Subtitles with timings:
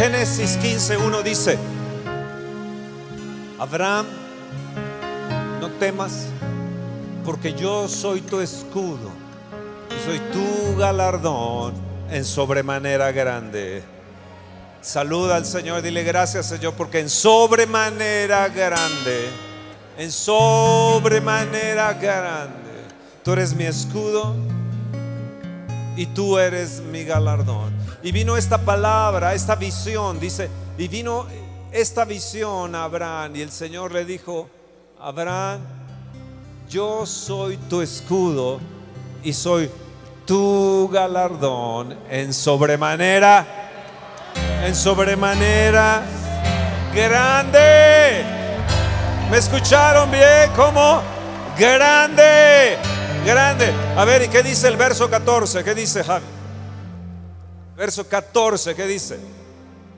[0.00, 1.58] Génesis 15.1 dice,
[3.58, 4.06] Abraham,
[5.60, 6.28] no temas,
[7.22, 9.10] porque yo soy tu escudo
[9.94, 11.74] y soy tu galardón
[12.10, 13.82] en sobremanera grande.
[14.80, 19.28] Saluda al Señor, dile gracias Señor, porque en sobremanera grande,
[19.98, 22.70] en sobremanera grande,
[23.22, 24.34] tú eres mi escudo
[25.94, 27.79] y tú eres mi galardón.
[28.02, 30.48] Y vino esta palabra, esta visión, dice,
[30.78, 31.26] y vino
[31.70, 34.48] esta visión a Abraham y el Señor le dijo,
[34.98, 35.60] Abraham,
[36.68, 38.58] yo soy tu escudo
[39.22, 39.70] y soy
[40.24, 43.46] tu galardón en sobremanera,
[44.64, 46.02] en sobremanera
[46.94, 48.24] grande.
[49.30, 50.50] ¿Me escucharon bien?
[50.56, 51.02] ¿Cómo?
[51.58, 52.78] Grande,
[53.26, 53.72] grande.
[53.96, 55.62] A ver, ¿y qué dice el verso 14?
[55.62, 56.39] ¿Qué dice Javi?
[57.80, 59.18] Verso 14, ¿qué dice?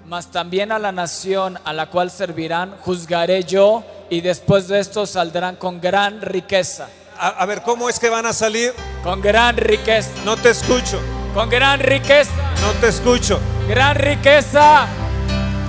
[0.07, 5.05] Mas también a la nación a la cual servirán juzgaré yo y después de esto
[5.05, 6.87] saldrán con gran riqueza.
[7.19, 8.73] A, a ver, ¿cómo es que van a salir?
[9.03, 10.11] Con gran riqueza.
[10.25, 11.01] No te escucho,
[11.34, 12.31] Con gran riqueza.
[12.61, 13.41] no te escucho.
[13.69, 14.87] Gran riqueza.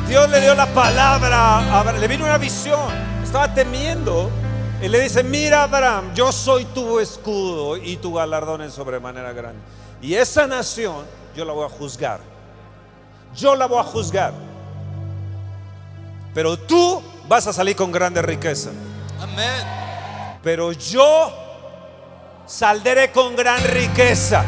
[0.07, 2.93] Dios le dio la palabra, a Abraham, le vino una visión,
[3.23, 4.29] estaba temiendo.
[4.83, 9.59] Y le dice, mira Abraham, yo soy tu escudo y tu galardón en sobremanera grande.
[9.99, 12.19] Y esa nación yo la voy a juzgar.
[13.35, 14.33] Yo la voy a juzgar.
[16.33, 18.71] Pero tú vas a salir con grande riqueza.
[19.19, 20.39] Amén.
[20.43, 21.33] Pero yo
[22.45, 24.43] saldré con gran riqueza.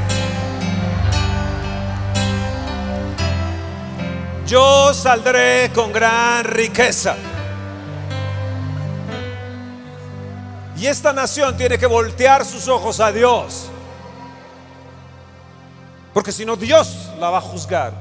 [4.46, 7.16] Yo saldré con gran riqueza.
[10.78, 13.72] Y esta nación tiene que voltear sus ojos a Dios.
[16.16, 17.92] Porque si no, Dios la va a juzgar.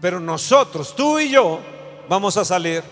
[0.00, 1.60] Pero nosotros, tú y yo,
[2.08, 2.82] vamos a salir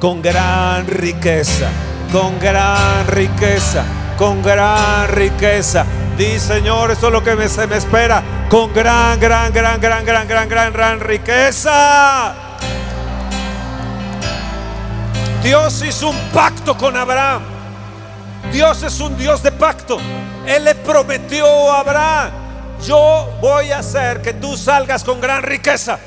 [0.00, 1.68] con gran riqueza,
[2.10, 3.84] con gran riqueza,
[4.16, 5.84] con gran riqueza.
[6.16, 10.26] Di Señor, eso es lo que se me espera, con gran, gran, gran, gran, gran,
[10.26, 12.34] gran, gran, gran riqueza.
[15.42, 17.42] Dios hizo un pacto con Abraham.
[18.50, 19.98] Dios es un Dios de pacto.
[20.46, 22.43] Él le prometió a Abraham,
[22.82, 25.98] yo voy a hacer que tú salgas con gran riqueza.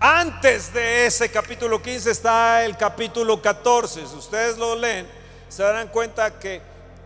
[0.00, 4.06] Antes de ese capítulo 15 está el capítulo 14.
[4.06, 5.06] Si ustedes lo leen,
[5.48, 6.60] se darán cuenta que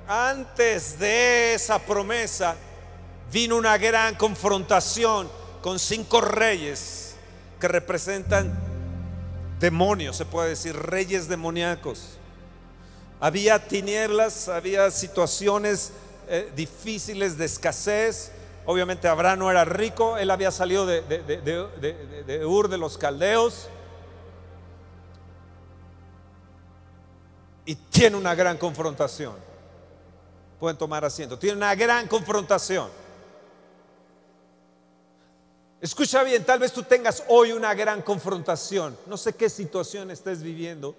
[0.08, 2.56] antes de esa promesa
[3.30, 7.16] vino una gran confrontación con cinco reyes
[7.60, 8.56] que representan
[9.58, 12.15] demonios, se puede decir, reyes demoníacos.
[13.20, 15.92] Había tinieblas, había situaciones
[16.28, 18.32] eh, difíciles de escasez.
[18.66, 23.68] Obviamente Abraham no era rico, él había salido de, de- Ur de los Caldeos.
[27.64, 29.34] Y tiene una gran confrontación.
[30.60, 31.38] Pueden tomar asiento.
[31.38, 32.88] Tiene una gran confrontación.
[35.80, 38.96] Escucha bien, tal vez tú tengas hoy una gran confrontación.
[39.06, 40.94] No sé qué situación estés viviendo.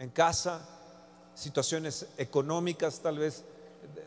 [0.00, 0.66] En casa,
[1.34, 3.44] situaciones económicas, tal vez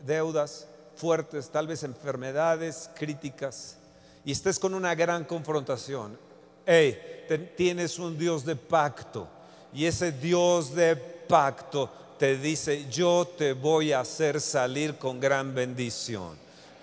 [0.04, 0.66] deudas
[0.96, 3.76] fuertes, tal vez enfermedades críticas.
[4.24, 6.18] Y estés con una gran confrontación.
[6.66, 6.98] Hey,
[7.56, 9.28] tienes un Dios de pacto.
[9.72, 11.88] Y ese Dios de pacto
[12.18, 16.36] te dice, yo te voy a hacer salir con gran bendición.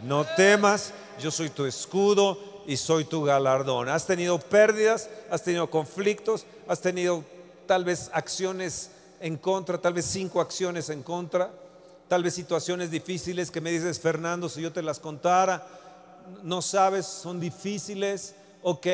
[0.03, 3.89] No temas, yo soy tu escudo y soy tu galardón.
[3.89, 7.25] Has tenido pérdidas, has tenido conflictos, has tenido
[7.67, 8.89] tal vez acciones
[9.21, 11.51] en contra, tal vez cinco acciones en contra,
[12.07, 15.65] tal vez situaciones difíciles que me dices, Fernando, si yo te las contara,
[16.43, 18.35] no sabes, son difíciles.
[18.63, 18.87] Ok,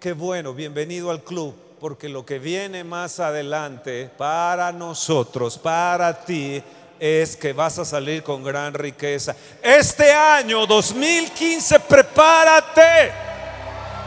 [0.00, 6.62] qué bueno, bienvenido al club, porque lo que viene más adelante para nosotros, para ti,
[6.98, 9.36] es que vas a salir con gran riqueza.
[9.62, 13.12] Este año 2015, prepárate,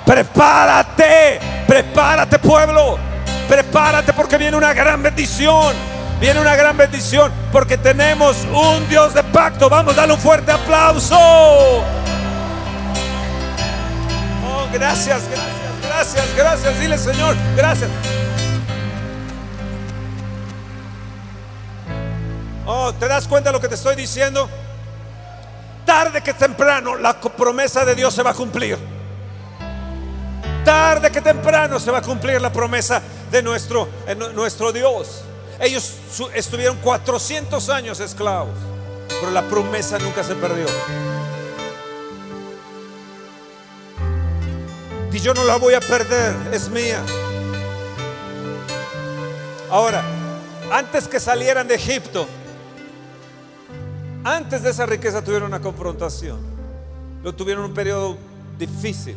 [0.05, 3.08] prepárate, prepárate pueblo,
[3.49, 5.75] prepárate porque viene una gran bendición.
[6.21, 9.69] Viene una gran bendición porque tenemos un Dios de pacto.
[9.69, 11.17] Vamos, dale un fuerte aplauso.
[11.17, 11.83] Oh,
[14.71, 16.79] gracias, gracias, gracias, gracias.
[16.79, 17.89] Dile, Señor, gracias.
[22.65, 24.47] Oh, ¿te das cuenta de lo que te estoy diciendo?
[25.85, 28.77] Tarde que temprano la promesa de Dios se va a cumplir.
[30.63, 35.21] Tarde que temprano se va a cumplir la promesa de nuestro, eh, nu- nuestro Dios.
[35.59, 35.95] Ellos
[36.33, 38.55] estuvieron 400 años esclavos,
[39.07, 40.65] pero la promesa nunca se perdió.
[45.11, 47.01] Y yo no la voy a perder, es mía.
[49.69, 50.03] Ahora,
[50.71, 52.27] antes que salieran de Egipto,
[54.23, 56.39] antes de esa riqueza tuvieron una confrontación.
[57.23, 58.17] Lo tuvieron un periodo
[58.57, 59.15] difícil.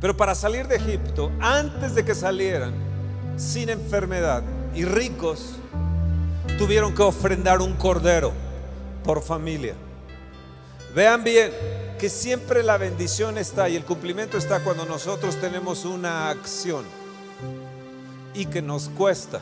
[0.00, 2.72] Pero para salir de Egipto, antes de que salieran,
[3.36, 4.42] sin enfermedad
[4.74, 5.56] y ricos,
[6.58, 8.32] tuvieron que ofrendar un cordero
[9.04, 9.74] por familia.
[10.94, 11.52] Vean bien
[11.98, 16.84] que siempre la bendición está y el cumplimiento está cuando nosotros tenemos una acción
[18.34, 19.40] y que nos cuesta,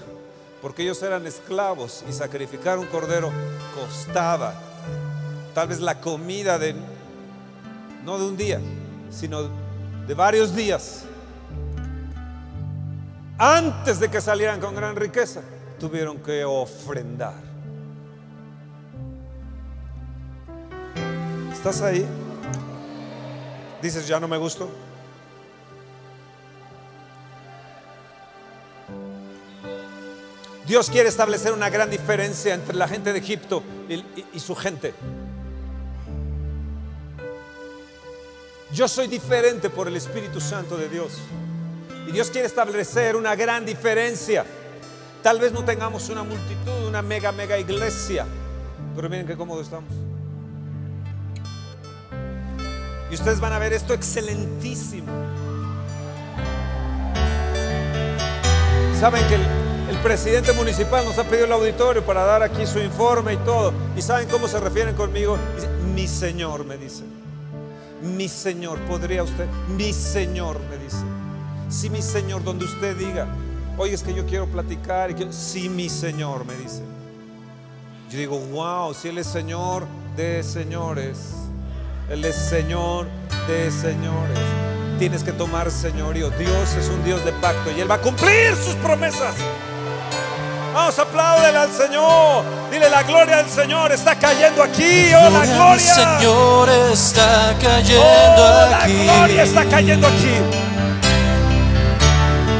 [0.63, 3.33] porque ellos eran esclavos y sacrificar un cordero
[3.75, 4.55] costaba
[5.55, 6.75] tal vez la comida de
[8.05, 8.61] no de un día,
[9.11, 9.49] sino
[10.07, 11.05] de varios días.
[13.39, 15.43] Antes de que salieran con gran riqueza,
[15.79, 17.35] tuvieron que ofrendar.
[21.53, 22.07] ¿Estás ahí?
[23.83, 24.69] Dices, ya no me gustó.
[30.67, 34.95] Dios quiere establecer una gran diferencia entre la gente de Egipto y, su gente.
[38.73, 41.19] Yo soy diferente por el Espíritu Santo de Dios.
[42.07, 44.45] Y Dios quiere establecer una gran diferencia.
[45.23, 48.27] Tal vez no tengamos una multitud, una mega, mega iglesia.
[48.95, 49.91] Pero miren qué cómodo estamos.
[53.11, 55.07] Y ustedes van a ver esto excelentísimo.
[58.99, 59.43] Saben que el,
[60.03, 63.73] presidente municipal nos ha pedido el auditorio para dar aquí su informe y todo.
[63.97, 65.39] ¿Y saben cómo se refieren conmigo?
[65.95, 67.05] Mi señor, me dice.
[68.03, 69.47] Mi señor, ¿podría usted?
[69.69, 71.14] Mi señor, me dice.
[71.75, 73.27] Sí, mi señor, donde usted diga,
[73.77, 75.11] oye, es que yo quiero platicar.
[75.11, 75.33] Y quiero-".
[75.33, 76.83] Sí, mi señor, me dice.
[78.11, 79.87] Yo digo, wow, si Él es Señor
[80.17, 81.19] de señores.
[82.09, 83.07] Él es Señor
[83.49, 84.39] de señores.
[84.99, 86.31] Tienes que tomar señorío.
[86.31, 89.35] Dios es un Dios de pacto y Él va a cumplir sus promesas.
[90.73, 92.45] Vamos, apláudele al Señor.
[92.71, 95.07] Dile, la gloria del Señor está cayendo aquí.
[95.15, 95.79] Oh, la gloria.
[96.19, 98.93] Señor está cayendo Oh, la aquí.
[99.05, 100.64] gloria está cayendo aquí.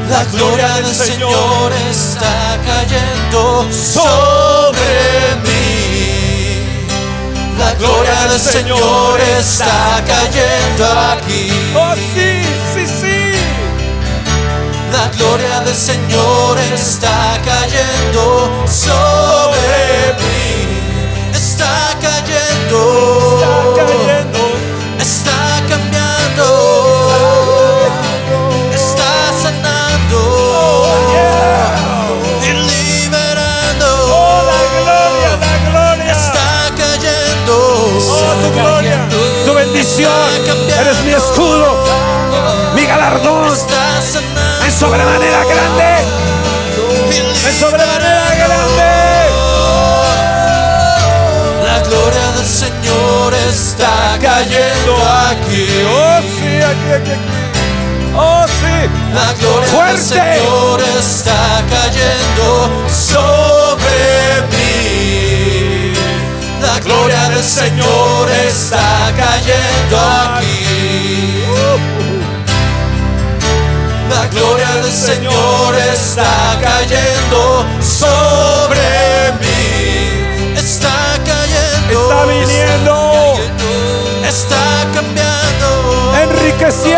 [0.09, 6.85] La gloria del Señor está cayendo sobre mí.
[7.57, 11.51] La gloria del Señor está cayendo aquí.
[11.75, 12.43] Oh, sí,
[12.73, 13.31] sí, sí.
[14.91, 21.33] La gloria del Señor está cayendo sobre mí.
[21.33, 23.39] Está cayendo.
[23.39, 24.04] Está cayendo.
[39.97, 41.77] Eres mi escudo,
[42.75, 43.47] mi galardón.
[44.65, 46.03] En sobremanera grande.
[47.47, 48.91] En sobremanera grande.
[51.63, 54.97] La gloria del Señor está cayendo
[55.29, 55.65] aquí.
[55.87, 57.29] Oh, sí, aquí, aquí, aquí.
[58.17, 58.75] Oh, sí.
[59.13, 59.93] La gloria Fuerte.
[59.93, 64.64] del Señor está cayendo sobre mí.
[66.85, 71.43] La gloria del Señor está cayendo aquí.
[74.07, 80.55] La gloria del Señor está cayendo sobre mí.
[80.55, 82.03] Está cayendo.
[82.03, 83.35] Está viniendo.
[84.23, 86.13] Está cambiando.
[86.21, 86.35] Enriqueciendo.
[86.35, 86.94] Enriqueciendo.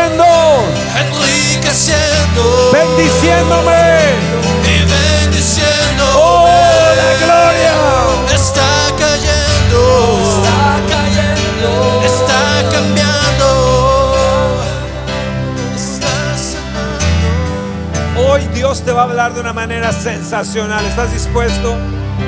[18.88, 20.86] Te va a hablar de una manera sensacional.
[20.86, 21.76] ¿Estás dispuesto?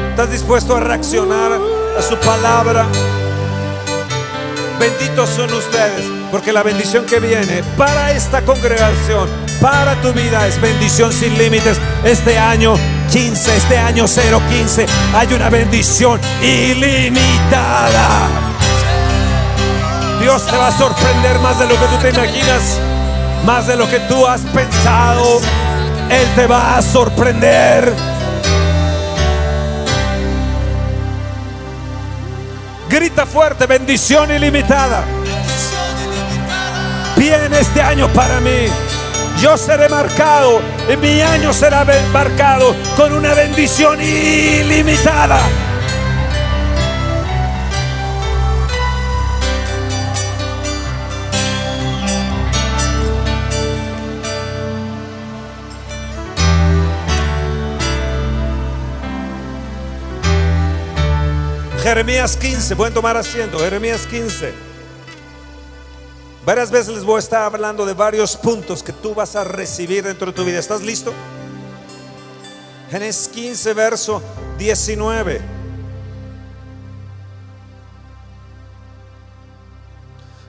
[0.09, 1.53] ¿Estás dispuesto a reaccionar
[1.97, 2.85] a su palabra?
[4.77, 9.29] Benditos son ustedes, porque la bendición que viene para esta congregación,
[9.61, 11.79] para tu vida, es bendición sin límites.
[12.03, 12.73] Este año
[13.09, 18.27] 15, este año 015, hay una bendición ilimitada.
[20.19, 22.81] Dios te va a sorprender más de lo que tú te imaginas,
[23.45, 25.39] más de lo que tú has pensado.
[26.09, 27.93] Él te va a sorprender.
[32.89, 35.03] Grita fuerte, bendición ilimitada.
[37.15, 38.67] Viene este año para mí.
[39.39, 40.59] Yo seré marcado
[40.91, 45.39] y mi año será marcado con una bendición ilimitada.
[61.89, 64.53] Jeremías 15, pueden tomar asiento, Jeremías 15.
[66.45, 70.03] Varias veces les voy a estar hablando de varios puntos que tú vas a recibir
[70.03, 70.59] dentro de tu vida.
[70.59, 71.11] ¿Estás listo?
[72.91, 74.21] Génesis 15, verso
[74.59, 75.41] 19.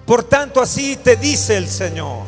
[0.04, 2.26] Por tanto, así te dice el Señor.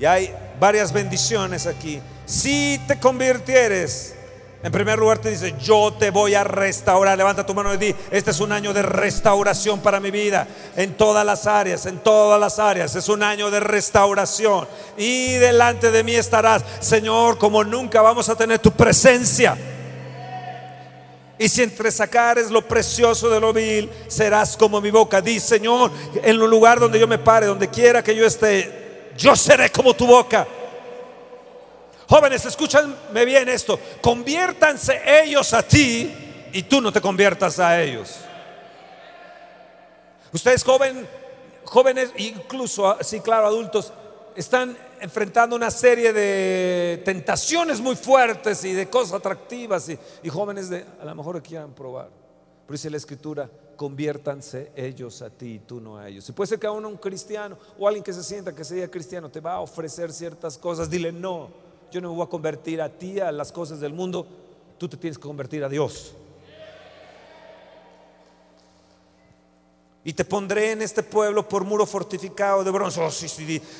[0.00, 2.00] Y hay varias bendiciones aquí.
[2.24, 4.14] Si te convirtieres,
[4.64, 7.18] en primer lugar te dice, yo te voy a restaurar.
[7.18, 10.48] Levanta tu mano y di, este es un año de restauración para mi vida.
[10.74, 12.96] En todas las áreas, en todas las áreas.
[12.96, 14.66] Es un año de restauración.
[14.96, 19.54] Y delante de mí estarás, Señor, como nunca vamos a tener tu presencia.
[21.38, 25.20] Y si entre sacares lo precioso de lo vil, serás como mi boca.
[25.20, 29.36] Di, Señor, en el lugar donde yo me pare, donde quiera que yo esté, yo
[29.36, 30.46] seré como tu boca.
[32.08, 33.78] Jóvenes, escúchanme bien esto.
[34.02, 36.12] Conviértanse ellos a ti
[36.52, 38.16] y tú no te conviertas a ellos.
[40.32, 41.06] Ustedes joven,
[41.64, 43.92] jóvenes, incluso, sí, claro, adultos,
[44.36, 50.84] están enfrentando una serie de tentaciones muy fuertes y de cosas atractivas y, jóvenes de
[51.00, 52.08] a lo mejor quieran probar.
[52.66, 56.24] Pero dice la escritura, conviértanse ellos a ti y tú no a ellos.
[56.24, 59.30] Si puede ser que aún un cristiano o alguien que se sienta que sea cristiano
[59.30, 61.50] te va a ofrecer ciertas cosas, dile no,
[61.94, 64.26] yo no me voy a convertir a ti, a las cosas del mundo,
[64.78, 66.12] tú te tienes que convertir a Dios.
[70.02, 73.00] Y te pondré en este pueblo por muro fortificado de bronce.
[73.00, 73.10] Oh,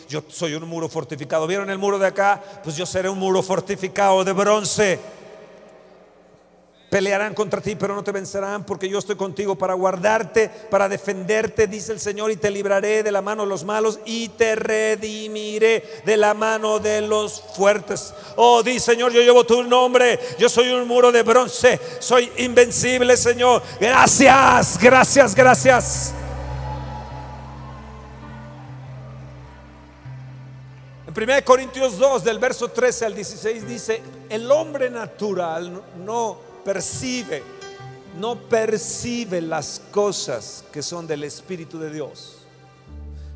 [0.08, 1.48] yo soy un muro fortificado.
[1.48, 2.40] ¿Vieron el muro de acá?
[2.62, 5.00] Pues yo seré un muro fortificado de bronce.
[6.94, 11.66] Pelearán contra ti, pero no te vencerán, porque yo estoy contigo para guardarte, para defenderte,
[11.66, 15.82] dice el Señor, y te libraré de la mano de los malos y te redimiré
[16.04, 18.14] de la mano de los fuertes.
[18.36, 23.16] Oh, di Señor, yo llevo tu nombre, yo soy un muro de bronce, soy invencible,
[23.16, 23.60] Señor.
[23.80, 26.14] Gracias, gracias, gracias.
[31.08, 37.42] En 1 Corintios 2, del verso 13 al 16, dice, el hombre natural no percibe,
[38.18, 42.38] no percibe las cosas que son del Espíritu de Dios.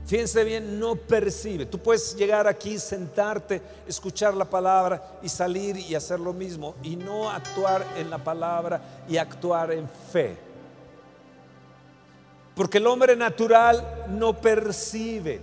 [0.07, 1.67] Fíjense bien, no percibe.
[1.67, 6.97] Tú puedes llegar aquí, sentarte, escuchar la palabra y salir y hacer lo mismo y
[6.97, 10.35] no actuar en la palabra y actuar en fe.
[12.55, 15.43] Porque el hombre natural no percibe.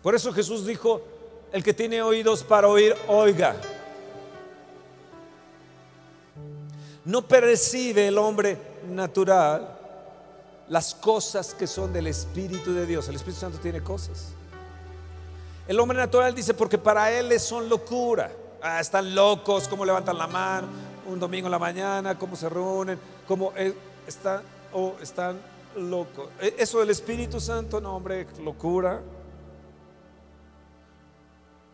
[0.00, 1.02] Por eso Jesús dijo,
[1.50, 3.56] el que tiene oídos para oír, oiga.
[7.06, 8.58] No percibe el hombre
[8.88, 9.78] natural
[10.68, 13.08] las cosas que son del Espíritu de Dios.
[13.08, 14.34] El Espíritu Santo tiene cosas.
[15.66, 18.30] El hombre natural dice, porque para él son locura.
[18.62, 20.66] Ah, están locos, cómo levantan la mano
[21.06, 23.52] un domingo en la mañana, cómo se reúnen, cómo
[24.06, 25.38] están, o están
[25.76, 26.28] locos.
[26.40, 29.00] E, eso del Espíritu Santo, no, hombre, locura.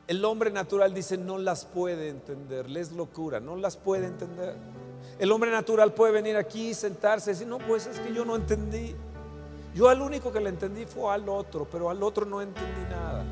[0.06, 4.56] El hombre natural dice, no las puede entender, les locura, no las puede entender.
[5.18, 8.36] El hombre natural puede venir aquí, sentarse y decir, no, pues es que yo no
[8.36, 8.94] entendí.
[9.74, 13.24] Yo al único que le entendí fue al otro, pero al otro no entendí nada.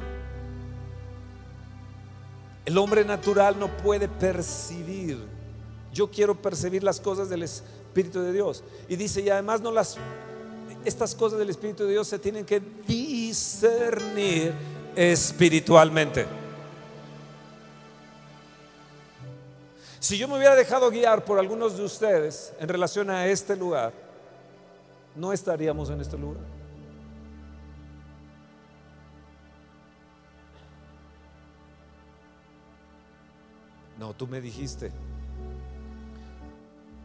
[2.65, 5.19] El hombre natural no puede percibir.
[5.93, 8.63] Yo quiero percibir las cosas del Espíritu de Dios.
[8.89, 9.97] Y dice, y además no las,
[10.85, 14.55] estas cosas del Espíritu de Dios se tienen que discernir
[14.95, 16.40] espiritualmente.
[20.01, 23.93] Si yo me hubiera dejado guiar por algunos de ustedes en relación a este lugar,
[25.15, 26.43] no estaríamos en este lugar.
[33.99, 34.91] No, tú me dijiste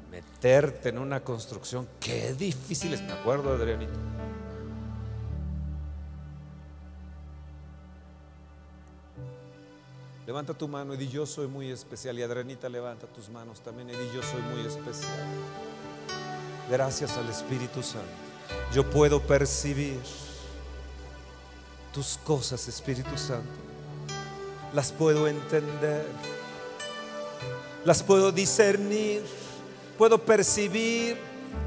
[0.09, 4.14] meterte en una construcción, qué difícil es, me acuerdo, Adrianito.
[10.35, 12.19] Levanta tu mano y di yo soy muy especial.
[12.19, 15.09] Y Adrenita, levanta tus manos también y di yo soy muy especial.
[16.69, 18.09] Gracias al Espíritu Santo.
[18.73, 19.97] Yo puedo percibir
[21.93, 23.47] tus cosas, Espíritu Santo.
[24.73, 26.05] Las puedo entender.
[27.85, 29.23] Las puedo discernir.
[29.97, 31.17] Puedo percibir,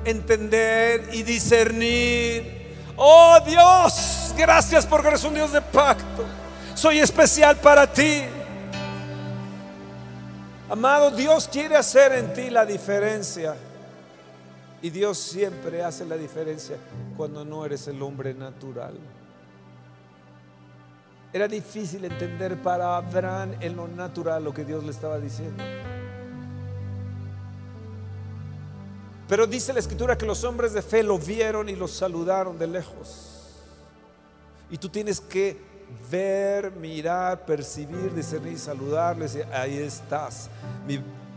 [0.05, 2.77] entender y discernir.
[2.97, 6.27] Oh Dios, gracias porque eres un Dios de pacto.
[6.75, 8.25] Soy especial para ti.
[10.71, 13.57] Amado, Dios quiere hacer en ti la diferencia.
[14.83, 16.77] Y Dios siempre hace la diferencia
[17.17, 18.95] cuando no eres el hombre natural.
[21.33, 25.65] Era difícil entender para Abraham en lo natural lo que Dios le estaba diciendo.
[29.29, 32.67] Pero dice la escritura que los hombres de fe lo vieron y lo saludaron de
[32.67, 33.47] lejos.
[34.71, 35.68] Y tú tienes que
[36.11, 39.39] ver, mirar, percibir, discernir, saludarles.
[39.53, 40.49] Ahí estás.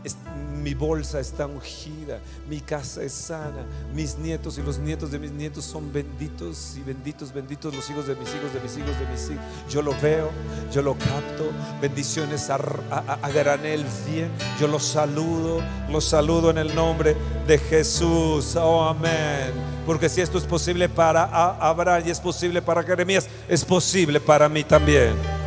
[0.04, 0.16] Es-
[0.62, 5.32] mi bolsa está ungida, mi casa es sana, mis nietos y los nietos de mis
[5.32, 9.06] nietos son benditos y benditos, benditos los hijos de mis hijos, de mis hijos, de
[9.06, 9.44] mis hijos.
[9.68, 10.30] Yo lo veo,
[10.72, 12.54] yo lo capto, bendiciones a,
[12.90, 14.30] a- a granel bien,
[14.60, 17.16] yo los saludo, los saludo en el nombre
[17.48, 19.50] de Jesús, oh amén.
[19.84, 21.24] Porque si esto es posible para
[21.58, 25.41] Abraham y es posible para Jeremías, es posible para mí también.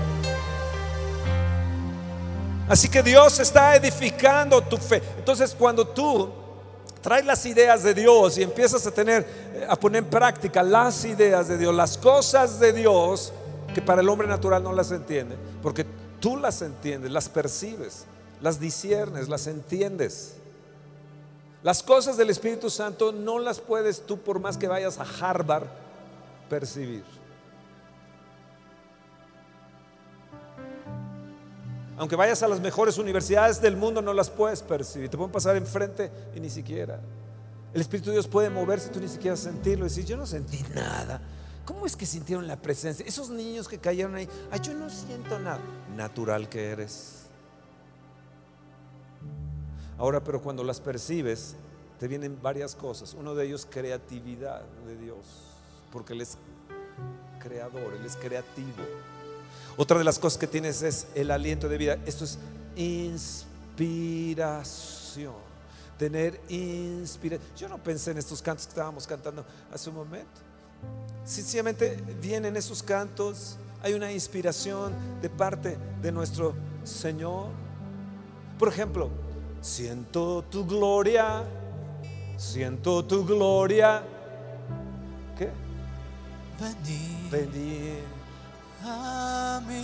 [2.67, 5.01] Así que Dios está edificando tu fe.
[5.17, 6.29] Entonces cuando tú
[7.01, 11.05] traes las ideas de Dios y empiezas a tener, eh, a poner en práctica las
[11.05, 13.31] ideas de Dios, las cosas de Dios,
[13.75, 15.85] que para el hombre natural no las entiende, porque
[16.19, 18.05] tú las entiendes, las percibes,
[18.41, 20.37] las disiernes, las entiendes.
[21.61, 25.65] Las cosas del Espíritu Santo no las puedes tú por más que vayas a Harvard
[26.49, 27.03] percibir.
[31.97, 35.09] Aunque vayas a las mejores universidades del mundo, no las puedes percibir.
[35.09, 36.99] Te pueden pasar enfrente y ni siquiera.
[37.73, 39.85] El Espíritu de Dios puede moverse tú ni siquiera sentirlo.
[39.85, 41.21] Y decir, yo no sentí nada.
[41.65, 43.05] ¿Cómo es que sintieron la presencia?
[43.05, 44.29] Esos niños que cayeron ahí,
[44.61, 45.59] yo no siento nada.
[45.95, 47.23] Natural que eres.
[49.97, 51.55] Ahora, pero cuando las percibes,
[51.99, 53.13] te vienen varias cosas.
[53.13, 55.25] Uno de ellos, creatividad de Dios.
[55.91, 56.37] Porque Él es
[57.39, 58.83] creador, Él es creativo.
[59.77, 61.97] Otra de las cosas que tienes es el aliento de vida.
[62.05, 62.37] Esto es
[62.75, 63.45] inspiración.
[65.97, 67.49] Tener inspiración.
[67.57, 70.41] Yo no pensé en estos cantos que estábamos cantando hace un momento.
[71.25, 73.57] Sencillamente vienen esos cantos.
[73.81, 77.47] Hay una inspiración de parte de nuestro Señor.
[78.57, 79.09] Por ejemplo,
[79.61, 81.43] siento tu gloria.
[82.37, 84.03] Siento tu gloria.
[85.37, 85.49] ¿Qué?
[87.29, 88.14] Venir.
[88.87, 89.83] A mí.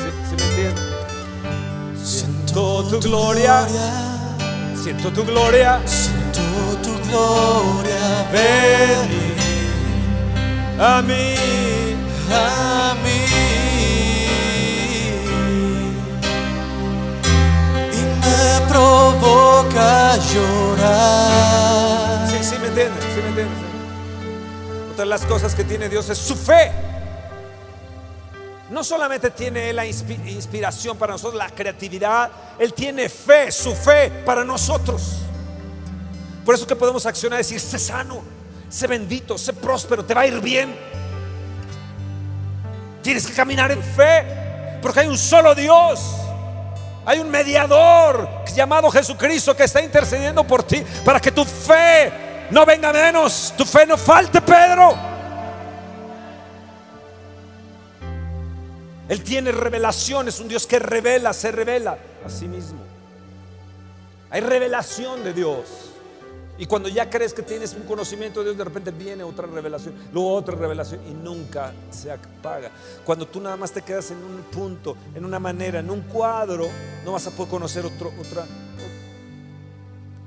[0.00, 0.88] ¿Sí, sí me entienden?
[2.04, 3.66] Siento tu gloria.
[4.82, 5.80] Siento tu gloria.
[5.86, 6.40] Siento
[6.82, 8.26] tu gloria.
[8.32, 9.08] Ven
[10.80, 11.34] a mí.
[12.30, 13.24] a mí
[17.92, 22.28] y me provoca llorar.
[22.28, 23.67] Sí, sí me entienden, sí me entienden.
[25.02, 26.70] De las cosas que tiene Dios es su fe.
[28.70, 33.74] No solamente tiene Él la inspi- inspiración para nosotros, la creatividad, Él tiene fe, su
[33.74, 35.20] fe para nosotros.
[36.44, 38.22] Por eso que podemos accionar y decir, sé sano,
[38.68, 40.76] sé bendito, sé próspero, te va a ir bien.
[43.02, 46.00] Tienes que caminar en fe, porque hay un solo Dios.
[47.06, 52.12] Hay un mediador llamado Jesucristo que está intercediendo por ti para que tu fe
[52.50, 54.96] no venga menos, tu fe no falte, Pedro.
[59.08, 62.78] Él tiene revelaciones, un Dios que revela, se revela a sí mismo.
[64.30, 65.88] Hay revelación de Dios.
[66.58, 69.94] Y cuando ya crees que tienes un conocimiento de Dios, de repente viene otra revelación,
[70.12, 72.70] luego otra revelación y nunca se apaga.
[73.04, 76.68] Cuando tú nada más te quedas en un punto, en una manera, en un cuadro,
[77.04, 78.44] no vas a poder conocer otro, otra,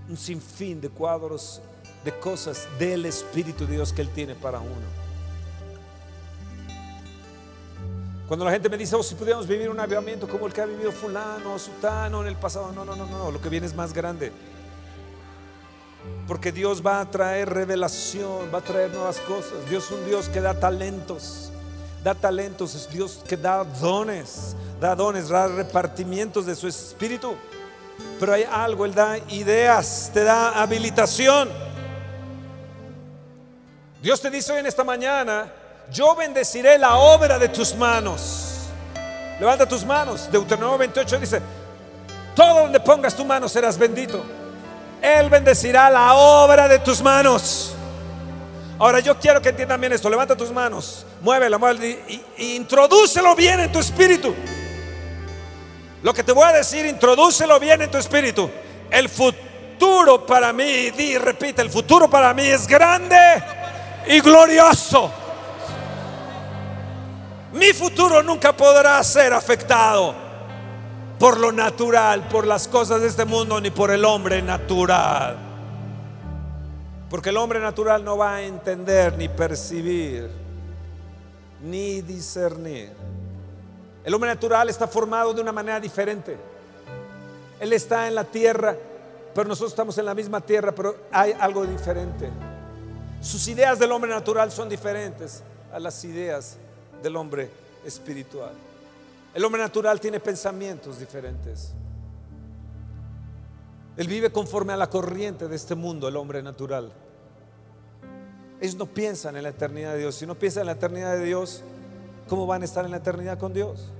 [0.07, 1.61] un sinfín de cuadros,
[2.03, 5.01] de cosas del Espíritu de Dios que Él tiene para uno.
[8.27, 10.65] Cuando la gente me dice, oh, si pudiéramos vivir un avivamiento como el que ha
[10.65, 13.75] vivido fulano o sutano en el pasado, no, no, no, no, lo que viene es
[13.75, 14.31] más grande.
[16.27, 19.69] Porque Dios va a traer revelación, va a traer nuevas cosas.
[19.69, 21.51] Dios es un Dios que da talentos.
[22.05, 27.35] Da talentos, es Dios que da dones, da dones, da repartimientos de su espíritu.
[28.17, 31.49] Pero hay algo, Él da ideas, te da habilitación.
[34.01, 35.45] Dios te dice hoy en esta mañana,
[35.91, 38.65] yo bendeciré la obra de tus manos.
[39.39, 40.27] Levanta tus manos.
[40.31, 41.39] Deuteronomio 28 dice,
[42.35, 44.23] todo donde pongas tu mano serás bendito.
[45.03, 47.75] Él bendecirá la obra de tus manos.
[48.79, 50.09] Ahora yo quiero que entiendan bien esto.
[50.09, 54.33] Levanta tus manos, muévela, muévela y, y introdúcelo bien en tu espíritu.
[56.01, 58.49] Lo que te voy a decir, introdúcelo bien en tu espíritu.
[58.89, 63.17] El futuro para mí, di, repite, el futuro para mí es grande
[64.07, 65.11] y glorioso.
[67.53, 70.15] Mi futuro nunca podrá ser afectado
[71.19, 75.37] por lo natural, por las cosas de este mundo, ni por el hombre natural.
[77.09, 80.31] Porque el hombre natural no va a entender, ni percibir,
[81.61, 82.91] ni discernir.
[84.03, 86.37] El hombre natural está formado de una manera diferente.
[87.59, 88.75] Él está en la tierra
[89.33, 92.29] pero nosotros estamos en la misma tierra, pero hay algo diferente.
[93.21, 96.57] Sus ideas del hombre natural son diferentes a las ideas
[97.03, 97.51] del hombre
[97.85, 98.51] espiritual.
[99.33, 101.73] El hombre natural tiene pensamientos diferentes.
[103.95, 106.91] Él vive conforme a la corriente de este mundo, el hombre natural.
[108.59, 110.15] Ellos no piensan en la eternidad de Dios.
[110.15, 111.61] Si no piensan en la eternidad de Dios,
[112.27, 113.91] ¿cómo van a estar en la eternidad con Dios?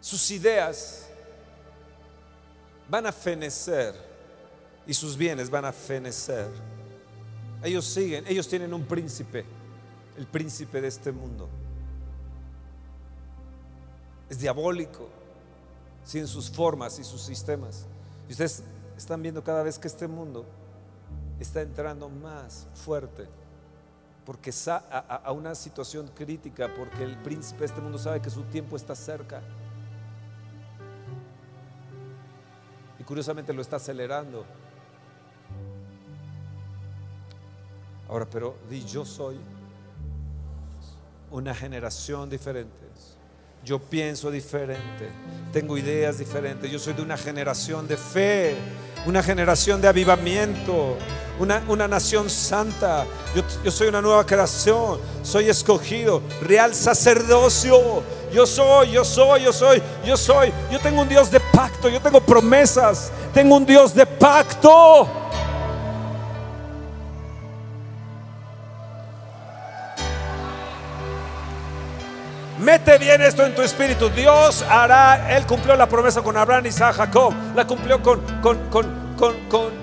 [0.00, 1.09] Sus ideas
[2.90, 3.94] van a fenecer
[4.86, 6.50] y sus bienes van a fenecer.
[7.62, 9.44] Ellos siguen, ellos tienen un príncipe,
[10.16, 11.48] el príncipe de este mundo.
[14.28, 15.08] Es diabólico,
[16.04, 17.86] sin sus formas y sus sistemas.
[18.28, 18.62] Y ustedes
[18.96, 20.44] están viendo cada vez que este mundo
[21.38, 23.28] está entrando más fuerte
[24.30, 28.42] porque a, a una situación crítica, porque el príncipe de este mundo sabe que su
[28.44, 29.42] tiempo está cerca.
[33.10, 34.44] Curiosamente lo está acelerando.
[38.08, 39.36] Ahora, pero di, yo soy
[41.32, 42.70] una generación diferente.
[43.64, 45.10] Yo pienso diferente,
[45.52, 46.70] tengo ideas diferentes.
[46.70, 48.54] Yo soy de una generación de fe,
[49.06, 50.96] una generación de avivamiento,
[51.40, 53.04] una, una nación santa.
[53.34, 58.04] Yo, yo soy una nueva creación, soy escogido, real sacerdocio.
[58.32, 60.52] Yo soy, yo soy, yo soy, yo soy.
[60.70, 65.08] Yo tengo un Dios de pacto, yo tengo promesas, tengo un Dios de pacto.
[72.58, 74.10] Mete bien esto en tu espíritu.
[74.10, 77.32] Dios hará, Él cumplió la promesa con Abraham, Isaac, Jacob.
[77.54, 78.86] La cumplió con, con, con,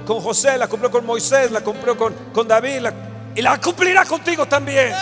[0.06, 2.88] con José, la cumplió con Moisés, la cumplió con, David
[3.36, 4.94] y la cumplirá contigo también.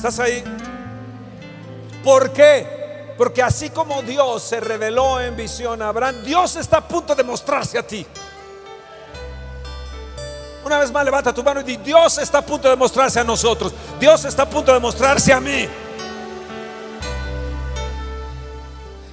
[0.00, 0.42] ¿Estás ahí?
[2.02, 3.12] ¿Por qué?
[3.18, 7.22] Porque así como Dios se reveló en visión a Abraham, Dios está a punto de
[7.22, 8.06] mostrarse a ti.
[10.64, 13.24] Una vez más levanta tu mano y di, Dios está a punto de mostrarse a
[13.24, 13.74] nosotros.
[14.00, 15.68] Dios está a punto de mostrarse a mí.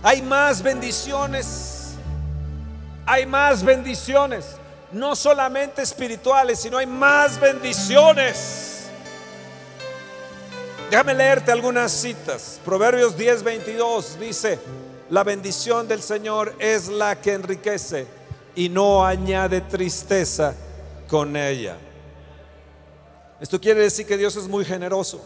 [0.04, 1.96] Hay más bendiciones.
[3.06, 4.56] Hay más bendiciones.
[4.94, 8.77] No solamente espirituales, sino hay más bendiciones.
[10.90, 12.62] Déjame leerte algunas citas.
[12.64, 14.58] Proverbios 10, 22 dice,
[15.10, 18.08] la bendición del Señor es la que enriquece
[18.56, 20.56] y no añade tristeza
[21.10, 21.78] con ella.
[23.42, 25.22] Esto quiere decir que Dios es muy generoso.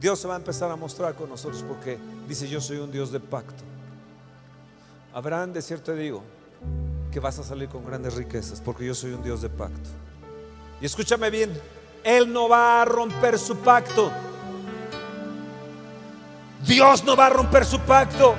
[0.00, 3.12] Dios se va a empezar a mostrar con nosotros porque dice yo soy un Dios
[3.12, 3.62] de pacto.
[5.12, 6.22] Abraham, de cierto te digo
[7.12, 10.05] que vas a salir con grandes riquezas porque yo soy un Dios de pacto.
[10.80, 11.60] Y escúchame bien,
[12.04, 14.12] Él no va a romper su pacto.
[16.66, 18.34] Dios no va a romper su pacto.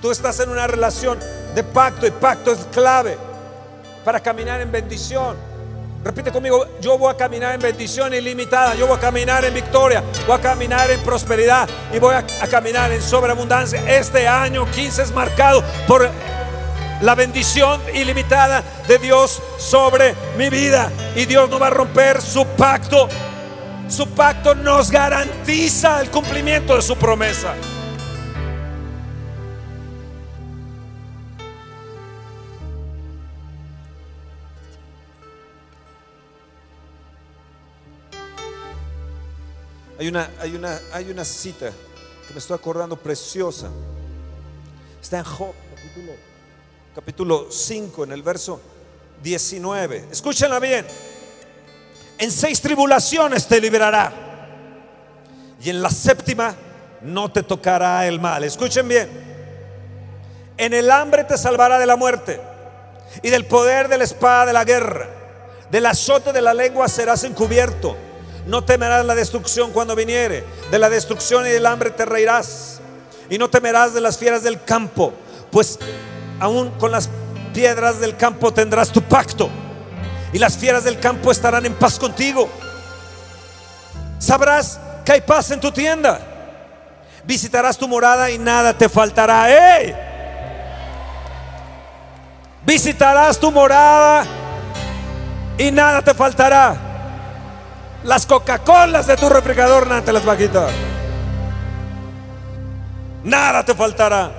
[0.00, 1.18] Tú estás en una relación
[1.54, 3.18] de pacto y pacto es clave
[4.04, 5.36] para caminar en bendición.
[6.04, 10.02] Repite conmigo, yo voy a caminar en bendición ilimitada, yo voy a caminar en victoria,
[10.28, 13.82] voy a caminar en prosperidad y voy a, caminar en sobreabundancia.
[13.98, 16.08] Este año 15 es marcado por
[17.00, 22.44] la bendición ilimitada de Dios sobre mi vida y Dios no va a romper su
[22.44, 23.08] pacto.
[23.88, 27.54] Su pacto nos garantiza el cumplimiento de su promesa.
[39.98, 41.72] Hay una, hay una, hay una cita
[42.26, 43.68] que me estoy acordando preciosa.
[45.02, 46.12] Está en Job, capítulo,
[46.94, 48.60] capítulo 5, en el verso
[49.22, 50.08] 19.
[50.10, 50.86] Escúchenla bien.
[52.18, 54.12] En seis tribulaciones te liberará.
[55.62, 56.54] Y en la séptima
[57.02, 58.44] no te tocará el mal.
[58.44, 59.08] Escuchen bien.
[60.56, 62.40] En el hambre te salvará de la muerte
[63.22, 65.08] y del poder de la espada de la guerra.
[65.70, 67.96] Del azote de la lengua serás encubierto
[68.48, 70.42] no temerás la destrucción cuando viniere.
[70.70, 72.80] De la destrucción y del hambre te reirás.
[73.28, 75.12] Y no temerás de las fieras del campo,
[75.52, 75.78] pues
[76.40, 77.08] aún con las
[77.52, 79.48] piedras del campo tendrás tu pacto.
[80.32, 82.48] Y las fieras del campo estarán en paz contigo.
[84.18, 86.20] Sabrás que hay paz en tu tienda.
[87.24, 89.48] Visitarás tu morada y nada te faltará.
[92.64, 94.24] Visitarás tu morada
[95.56, 96.76] y nada te faltará.
[98.04, 100.70] Las Coca-Colas de tu refrigerador nada te las va a quitar.
[103.24, 104.37] Nada te faltará.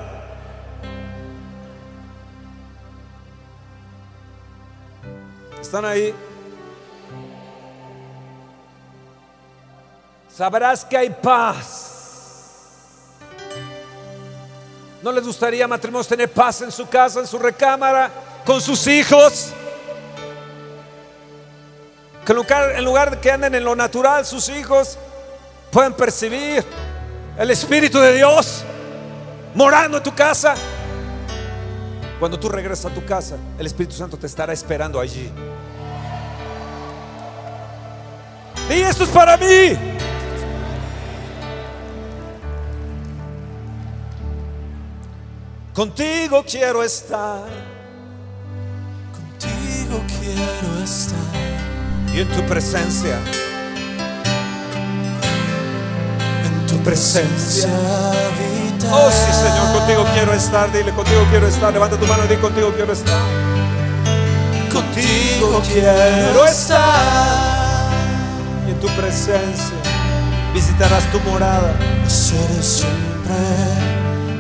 [5.62, 6.14] ¿Están ahí?
[10.36, 11.90] Sabrás que hay paz.
[15.02, 18.10] ¿No les gustaría matrimonios tener paz en su casa, en su recámara,
[18.46, 19.50] con sus hijos?
[22.26, 24.98] Que en lugar, en lugar de que anden en lo natural, sus hijos
[25.72, 26.64] puedan percibir
[27.38, 28.64] el Espíritu de Dios
[29.56, 30.56] morando en tu casa.
[32.20, 35.32] Cuando tú regresas a tu casa, el Espíritu Santo te estará esperando allí.
[38.70, 39.78] Y esto es para mí.
[45.74, 47.46] Contigo quiero estar
[49.14, 51.18] Contigo quiero estar.
[52.14, 53.18] y en tu presencia.
[56.44, 57.70] En tu presencia.
[58.92, 60.72] Oh, sí, Señor, contigo quiero estar.
[60.72, 61.74] Dile, contigo quiero estar.
[61.74, 63.20] Levanta tu mano y di, contigo quiero estar.
[64.72, 67.90] Contigo quiero estar.
[68.68, 69.76] Y en tu presencia
[70.54, 71.74] visitarás tu morada.
[72.08, 73.36] Seré siempre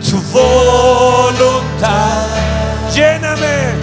[0.09, 2.25] Tu voluntad.
[2.93, 3.73] Lléname.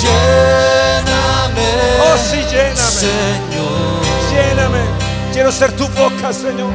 [0.00, 1.68] Lléname.
[2.04, 2.76] Oh, sí, lléname.
[2.76, 4.02] Señor.
[4.30, 4.80] Lléname.
[5.32, 6.70] Quiero ser tu boca, Señor.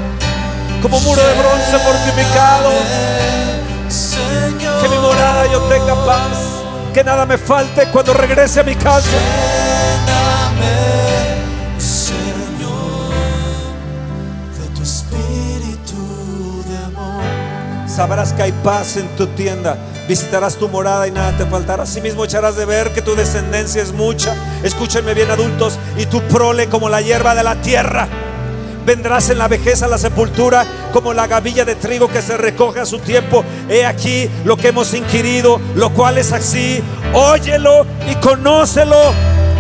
[0.82, 2.72] Como muro de bronce fortificado.
[4.82, 6.38] Que mi morada yo tenga paz.
[6.94, 9.18] Que nada me falte cuando regrese a mi casa.
[17.88, 19.76] Sabrás que hay paz en tu tienda.
[20.08, 21.84] Visitarás tu morada y nada te faltará.
[21.84, 24.36] Asimismo echarás de ver que tu descendencia es mucha.
[24.64, 25.80] Escúchenme bien adultos.
[25.98, 28.08] Y tu prole como la hierba de la tierra.
[28.88, 32.80] Vendrás en la vejez a la sepultura como la gavilla de trigo que se recoge
[32.80, 33.44] a su tiempo.
[33.68, 36.82] He aquí lo que hemos inquirido, lo cual es así.
[37.14, 38.96] Óyelo y conócelo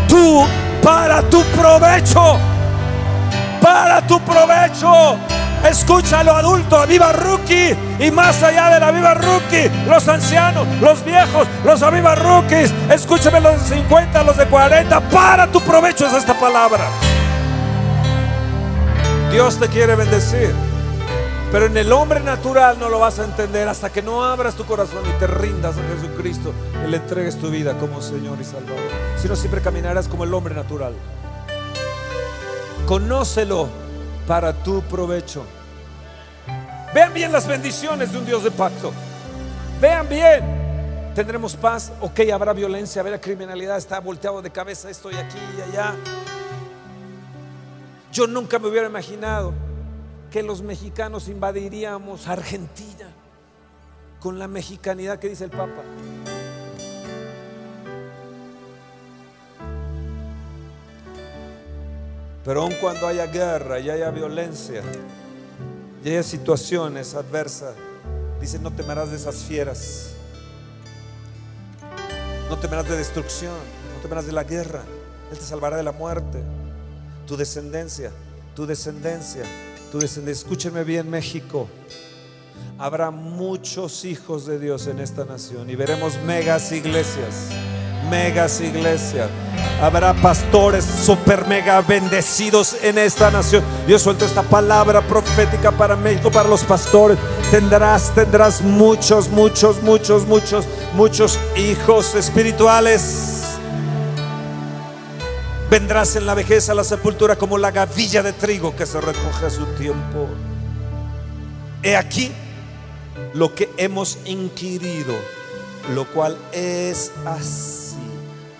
[0.07, 0.45] tú
[0.81, 2.37] para tu provecho.
[3.61, 5.17] Para tu provecho.
[5.69, 11.47] Escúchalo adulto, viva rookie y más allá de la viva rookie, los ancianos, los viejos,
[11.65, 16.39] los aviva rookies, escúchame los de 50, los de 40, para tu provecho es esta
[16.39, 16.87] palabra.
[19.31, 20.53] Dios te quiere bendecir,
[21.51, 24.65] pero en el hombre natural no lo vas a entender hasta que no abras tu
[24.65, 26.53] corazón y te rindas a Jesucristo
[26.85, 28.79] y le entregues tu vida como Señor y Salvador.
[29.21, 30.93] Si no, siempre caminarás como el hombre natural.
[32.85, 33.67] Conócelo
[34.25, 35.43] para tu provecho.
[36.93, 38.93] Vean bien las bendiciones de un Dios de pacto.
[39.81, 41.11] Vean bien.
[41.13, 41.91] Tendremos paz.
[41.99, 43.77] Ok, habrá violencia, habrá criminalidad.
[43.77, 44.89] Está volteado de cabeza.
[44.89, 45.95] Estoy aquí y allá.
[48.11, 49.53] Yo nunca me hubiera imaginado
[50.31, 53.09] que los mexicanos invadiríamos Argentina
[54.19, 55.83] con la mexicanidad que dice el Papa.
[62.43, 64.81] Pero aun cuando haya guerra y haya violencia
[66.03, 67.75] y haya situaciones adversas,
[68.39, 70.13] dice, no temerás de esas fieras.
[72.49, 73.55] No temerás de destrucción,
[73.95, 74.81] no temerás de la guerra.
[75.29, 76.41] Él te salvará de la muerte.
[77.27, 78.09] Tu descendencia,
[78.55, 79.43] tu descendencia,
[79.91, 80.41] tu descendencia.
[80.41, 81.67] Escúchenme bien, México.
[82.79, 87.49] Habrá muchos hijos de Dios en esta nación y veremos megas iglesias,
[88.09, 89.29] megas iglesias.
[89.81, 93.61] Habrá pastores super mega bendecidos en esta nación.
[93.85, 97.17] Dios suelto esta palabra profética para México, para los pastores.
[97.51, 103.36] Tendrás, tendrás muchos, muchos, muchos, muchos, muchos hijos espirituales.
[105.69, 109.47] Vendrás en la vejez a la sepultura como la gavilla de trigo que se recoge
[109.47, 110.29] a su tiempo.
[111.83, 112.31] He aquí
[113.33, 115.13] lo que hemos inquirido,
[115.93, 117.97] lo cual es así.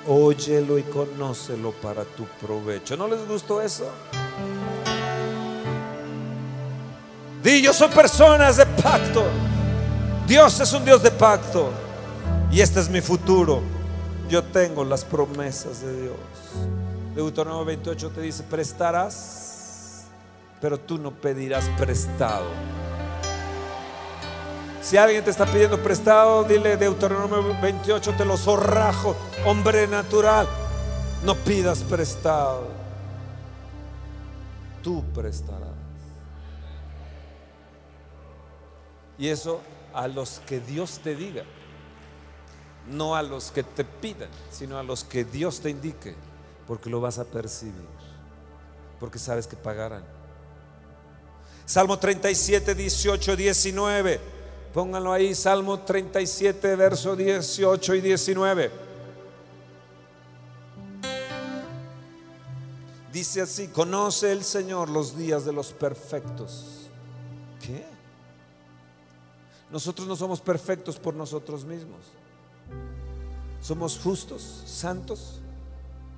[0.06, 2.98] Óyelo y conócelo para tu provecho.
[2.98, 3.90] ¿No les gustó eso?
[7.42, 9.24] Di, yo soy personas de pacto.
[10.28, 11.72] Dios es un Dios de pacto.
[12.52, 13.62] Y este es mi futuro.
[14.30, 16.18] Yo tengo las promesas de Dios.
[17.18, 20.04] Deuteronomio 28 te dice, prestarás,
[20.62, 22.46] pero tú no pedirás prestado.
[24.84, 29.16] Si alguien te está pidiendo prestado, dile Deuteronomio 28, te lo zorrajo,
[29.48, 30.48] hombre natural.
[31.26, 32.68] No pidas prestado.
[34.84, 35.72] Tú prestarás.
[39.18, 41.46] Y eso a los que Dios te diga.
[42.88, 46.16] No a los que te pidan, sino a los que Dios te indique.
[46.68, 47.88] Porque lo vas a percibir.
[49.00, 50.04] Porque sabes que pagarán.
[51.66, 54.20] Salmo 37, 18, 19.
[54.74, 58.72] Pónganlo ahí, Salmo 37, verso 18 y 19.
[63.12, 66.90] Dice así, conoce el Señor los días de los perfectos.
[67.60, 67.84] ¿Qué?
[69.72, 72.02] Nosotros no somos perfectos por nosotros mismos.
[73.62, 75.42] Somos justos, santos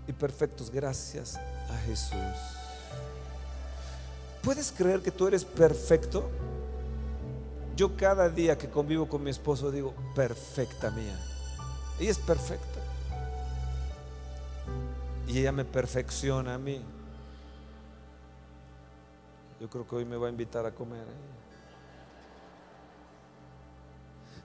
[0.10, 2.16] y perfectos gracias a Jesús.
[4.42, 6.32] ¿Puedes creer que tú eres perfecto?
[7.76, 11.16] Yo cada día que convivo con mi esposo digo, perfecta mía.
[12.00, 12.80] Ella es perfecta.
[15.28, 16.82] Y ella me perfecciona a mí.
[19.62, 21.06] Yo creo que hoy me va a invitar a comer.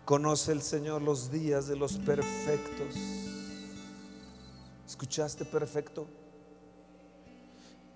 [0.04, 3.33] Conoce el Señor los días de los perfectos.
[4.86, 6.06] ¿Escuchaste perfecto?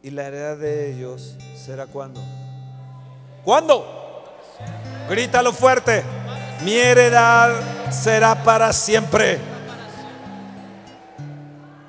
[0.02, 2.20] Y la heredad de ellos será cuando.
[3.44, 4.24] ¿Cuándo?
[5.08, 6.02] Grítalo fuerte.
[6.64, 9.38] Mi heredad será para siempre.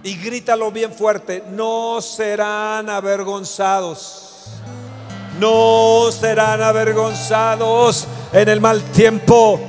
[0.03, 1.43] Y grítalo bien fuerte.
[1.49, 4.59] No serán avergonzados.
[5.39, 9.59] No serán avergonzados en el mal tiempo.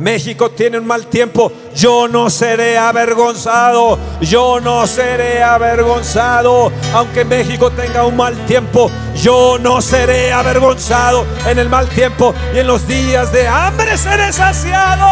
[0.00, 1.52] México tiene un mal tiempo.
[1.76, 3.98] Yo no seré avergonzado.
[4.22, 6.72] Yo no seré avergonzado.
[6.94, 12.58] Aunque México tenga un mal tiempo, yo no seré avergonzado en el mal tiempo y
[12.58, 15.06] en los días de hambre seré saciado.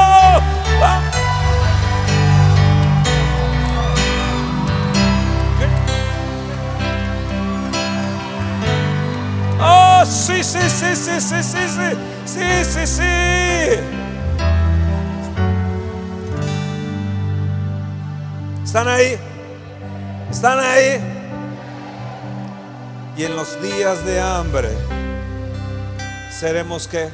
[9.61, 14.08] Oh, sí, sí, sí, sí, sí, sí, sí, sí, sí, sí.
[18.79, 19.19] ¿Están ahí?
[20.31, 21.01] ¿Están ahí?
[23.17, 24.69] Y en los días de hambre
[26.31, 27.09] seremos que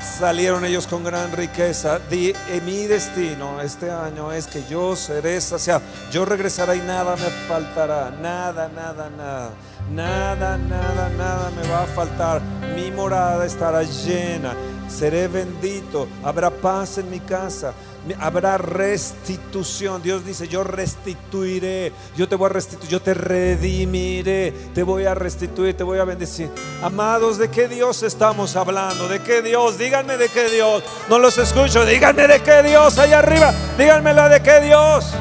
[0.00, 1.98] salieron ellos con gran riqueza.
[2.12, 2.32] Eh,
[2.64, 5.82] mi destino este año es que yo seré saciado.
[6.12, 8.12] Yo regresaré y nada me faltará.
[8.22, 9.50] Nada, nada, nada.
[9.90, 12.40] Nada, nada, nada me va a faltar.
[12.76, 14.54] Mi morada estará llena.
[14.88, 16.06] Seré bendito.
[16.22, 17.72] Habrá paz en mi casa.
[18.20, 20.02] Habrá restitución.
[20.02, 21.92] Dios dice, yo restituiré.
[22.16, 22.90] Yo te voy a restituir.
[22.90, 24.52] Yo te redimiré.
[24.74, 25.76] Te voy a restituir.
[25.76, 26.50] Te voy a bendecir.
[26.82, 29.08] Amados, ¿de qué Dios estamos hablando?
[29.08, 29.78] ¿De qué Dios?
[29.78, 30.82] Díganme de qué Dios.
[31.08, 31.84] No los escucho.
[31.84, 32.98] Díganme de qué Dios.
[32.98, 33.52] Allá arriba.
[33.76, 35.14] Díganmela de qué Dios.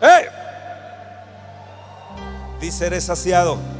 [0.00, 0.26] ¡Hey!
[2.60, 3.79] Dice, eres saciado.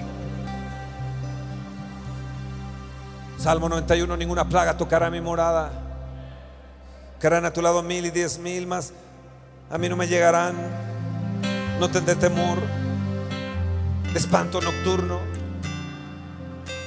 [3.41, 5.71] Salmo 91, ninguna plaga tocará mi morada.
[7.19, 8.93] Caerán a tu lado mil y diez mil más.
[9.71, 10.55] A mí no me llegarán.
[11.79, 12.59] No tendré temor.
[14.13, 15.21] De espanto nocturno.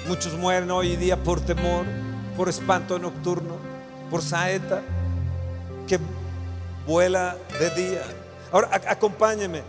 [0.08, 1.88] Muchos mueren hoy día por temor,
[2.38, 3.56] por espanto nocturno,
[4.12, 4.84] por saeta
[5.88, 5.98] que
[6.86, 8.04] vuela de día.
[8.52, 9.64] Ahora acompáñeme.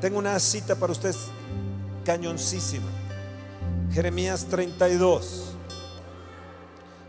[0.00, 1.28] Tengo una cita para ustedes
[2.06, 2.88] cañoncísima.
[3.92, 5.51] Jeremías 32.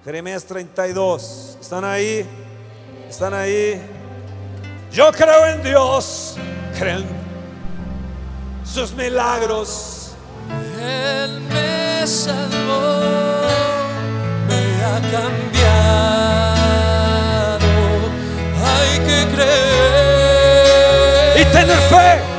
[0.06, 1.58] Jeremías 32.
[1.62, 2.28] ¿Están ahí?
[3.10, 3.82] ¿Están ahí?
[4.92, 6.36] Yo creo en Dios.
[6.78, 7.06] Creo en
[8.66, 10.12] sus milagros.
[10.82, 13.02] Él me salvó,
[14.50, 15.64] me ha cambiado.
[18.66, 20.62] Hay que creer
[21.40, 22.33] Y tener fe.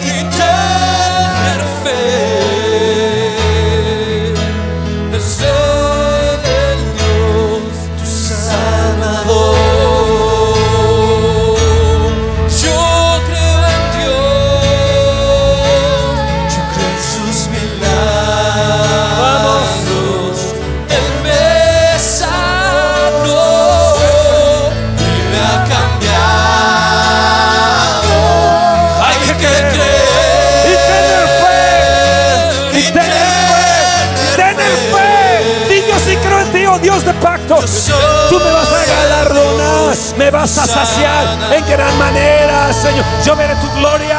[37.46, 43.04] Tú me vas a galardonar, me vas a saciar en gran manera, Señor.
[43.24, 44.18] Yo veré tu gloria,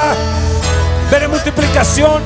[1.09, 2.21] veré multiplicación.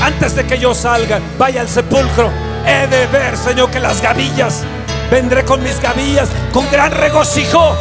[0.00, 2.30] Antes de que yo salga, vaya al sepulcro.
[2.66, 4.62] He de ver, Señor, que las gavillas,
[5.10, 7.76] vendré con mis gavillas, con gran regocijo.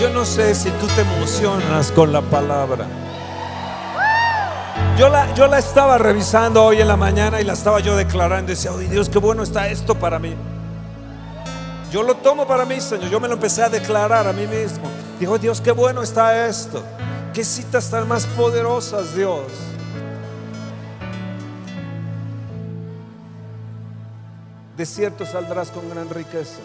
[0.00, 2.86] Yo no sé si tú te emocionas con la palabra.
[4.96, 8.50] Yo la, yo la estaba revisando hoy en la mañana y la estaba yo declarando.
[8.50, 10.34] Y decía, oh Dios, qué bueno está esto para mí.
[11.92, 13.10] Yo lo tomo para mí, Señor.
[13.10, 14.84] Yo me lo empecé a declarar a mí mismo.
[15.18, 16.82] Dijo, Dios, qué bueno está esto.
[17.34, 19.52] Qué citas tan más poderosas, Dios.
[24.78, 26.60] De cierto saldrás con gran riqueza.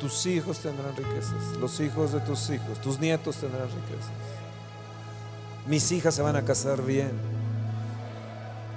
[0.00, 4.12] Tus hijos tendrán riquezas, los hijos de tus hijos, tus nietos tendrán riquezas.
[5.66, 7.10] Mis hijas se van a casar bien,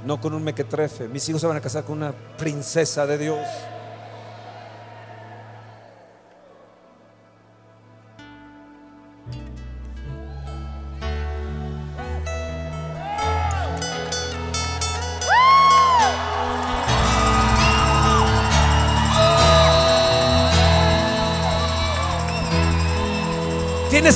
[0.05, 1.07] no con un mequetrefe.
[1.07, 3.47] Mis hijos se van a casar con una princesa de Dios.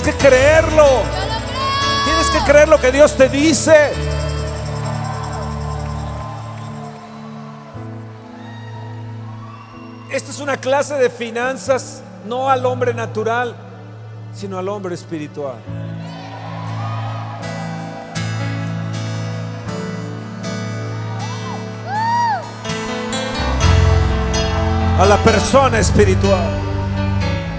[0.05, 1.01] Que creerlo.
[2.05, 3.91] Tienes que creer lo que Dios te dice.
[10.11, 13.55] Esta es una clase de finanzas no al hombre natural,
[14.33, 15.57] sino al hombre espiritual.
[24.99, 26.64] A la persona espiritual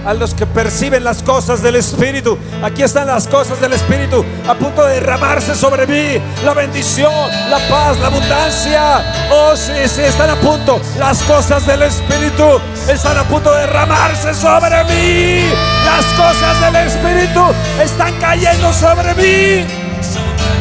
[0.07, 2.37] a los que perciben las cosas del Espíritu.
[2.63, 6.21] Aquí están las cosas del Espíritu a punto de derramarse sobre mí.
[6.45, 7.11] La bendición,
[7.49, 9.03] la paz, la abundancia.
[9.29, 10.79] Oh, sí, sí, están a punto.
[10.97, 15.49] Las cosas del Espíritu están a punto de derramarse sobre mí.
[15.83, 17.43] Las cosas del Espíritu
[17.83, 19.67] están cayendo sobre mí.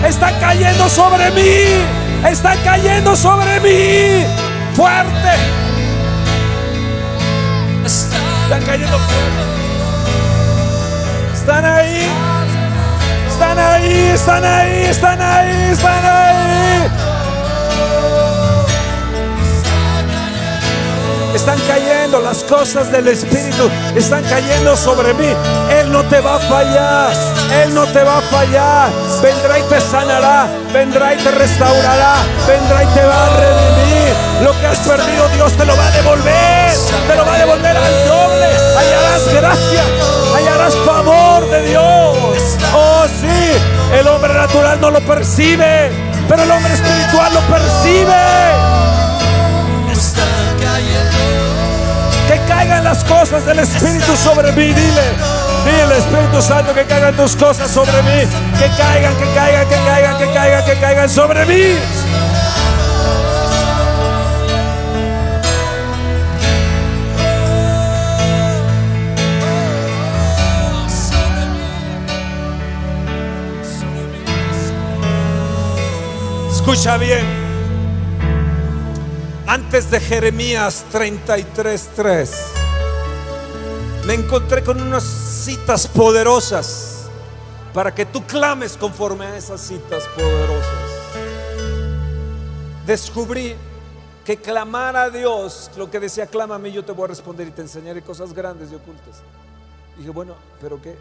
[0.04, 2.28] Están cayendo sobre mí.
[2.28, 4.26] Están cayendo sobre mí.
[4.74, 5.65] Fuerte.
[8.46, 8.96] Están cayendo
[11.34, 12.08] Están ahí.
[13.26, 17.05] Están ahí, están ahí, están ahí, están ahí.
[21.36, 25.28] Están cayendo las cosas del Espíritu, están cayendo sobre mí.
[25.68, 27.12] Él no te va a fallar,
[27.62, 28.90] Él no te va a fallar.
[29.20, 32.14] Vendrá y te sanará, vendrá y te restaurará,
[32.48, 34.14] vendrá y te va a redimir.
[34.44, 36.72] Lo que has perdido Dios te lo va a devolver,
[37.06, 38.46] te lo va a devolver al doble.
[38.78, 39.82] Hallarás gracia,
[40.34, 42.56] hallarás favor de Dios.
[42.74, 45.90] Oh sí, el hombre natural no lo percibe,
[46.30, 48.85] pero el hombre espiritual lo percibe.
[52.46, 54.72] Caigan las cosas del Espíritu sobre mí.
[54.72, 55.12] Dile,
[55.64, 58.26] dile Espíritu Santo que caigan tus cosas sobre mí.
[58.58, 61.78] Que caigan, que caigan, que caigan, que caigan, que caigan sobre mí.
[76.50, 77.45] Escucha bien
[79.46, 82.30] antes de Jeremías 33:3,
[84.06, 87.08] me encontré con unas citas poderosas
[87.72, 90.90] para que tú clames conforme a esas citas poderosas.
[92.86, 93.54] Descubrí
[94.24, 97.62] que clamar a Dios, lo que decía, clámame, yo te voy a responder y te
[97.62, 99.22] enseñaré cosas grandes y ocultas.
[99.96, 100.96] dije, bueno, pero qué?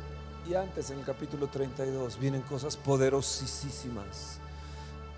[0.48, 4.38] Y antes en el capítulo 32 vienen cosas poderosísimas,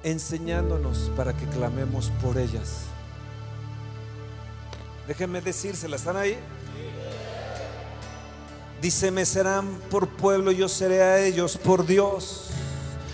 [0.03, 2.85] enseñándonos para que clamemos por ellas.
[5.07, 6.37] Déjenme decírsela, ¿están ahí?
[8.81, 12.49] Dice, me serán por pueblo, yo seré a ellos por Dios.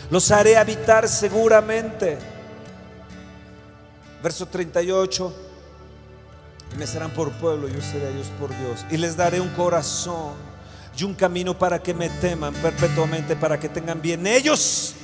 [0.09, 2.17] Los haré habitar seguramente.
[4.21, 5.33] Verso 38.
[6.77, 8.85] Me serán por pueblo, yo seré a ellos por Dios.
[8.89, 10.33] Y les daré un corazón
[10.97, 14.95] y un camino para que me teman perpetuamente, para que tengan bien ellos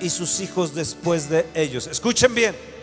[0.00, 1.86] y sus hijos después de ellos.
[1.86, 2.73] Escuchen bien.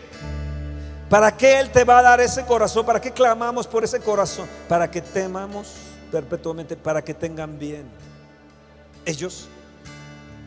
[1.12, 2.86] ¿Para qué Él te va a dar ese corazón?
[2.86, 4.48] ¿Para qué clamamos por ese corazón?
[4.66, 5.74] Para que temamos
[6.10, 7.84] perpetuamente, para que tengan bien
[9.04, 9.46] ellos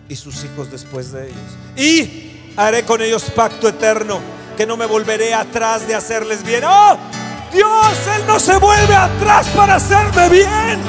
[0.09, 1.37] y sus hijos después de ellos.
[1.75, 4.19] Y haré con ellos pacto eterno,
[4.57, 6.63] que no me volveré atrás de hacerles bien.
[6.65, 6.97] ¡Oh!
[7.53, 10.81] Dios, Él no se vuelve atrás para hacerme bien.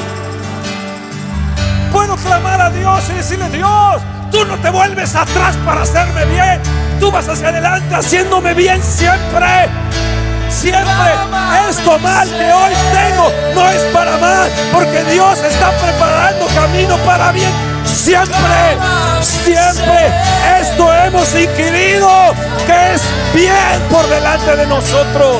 [1.92, 4.00] Puedo clamar a Dios y decirle, Dios,
[4.32, 6.85] tú no te vuelves atrás para hacerme bien.
[7.00, 9.68] Tú vas hacia adelante haciéndome bien siempre.
[10.48, 11.12] Siempre
[11.68, 17.32] esto mal que hoy tengo no es para mal, porque Dios está preparando camino para
[17.32, 17.50] bien.
[17.84, 18.78] Siempre,
[19.20, 20.12] siempre
[20.60, 22.08] esto hemos inquirido
[22.66, 23.02] que es
[23.34, 25.38] bien por delante de nosotros.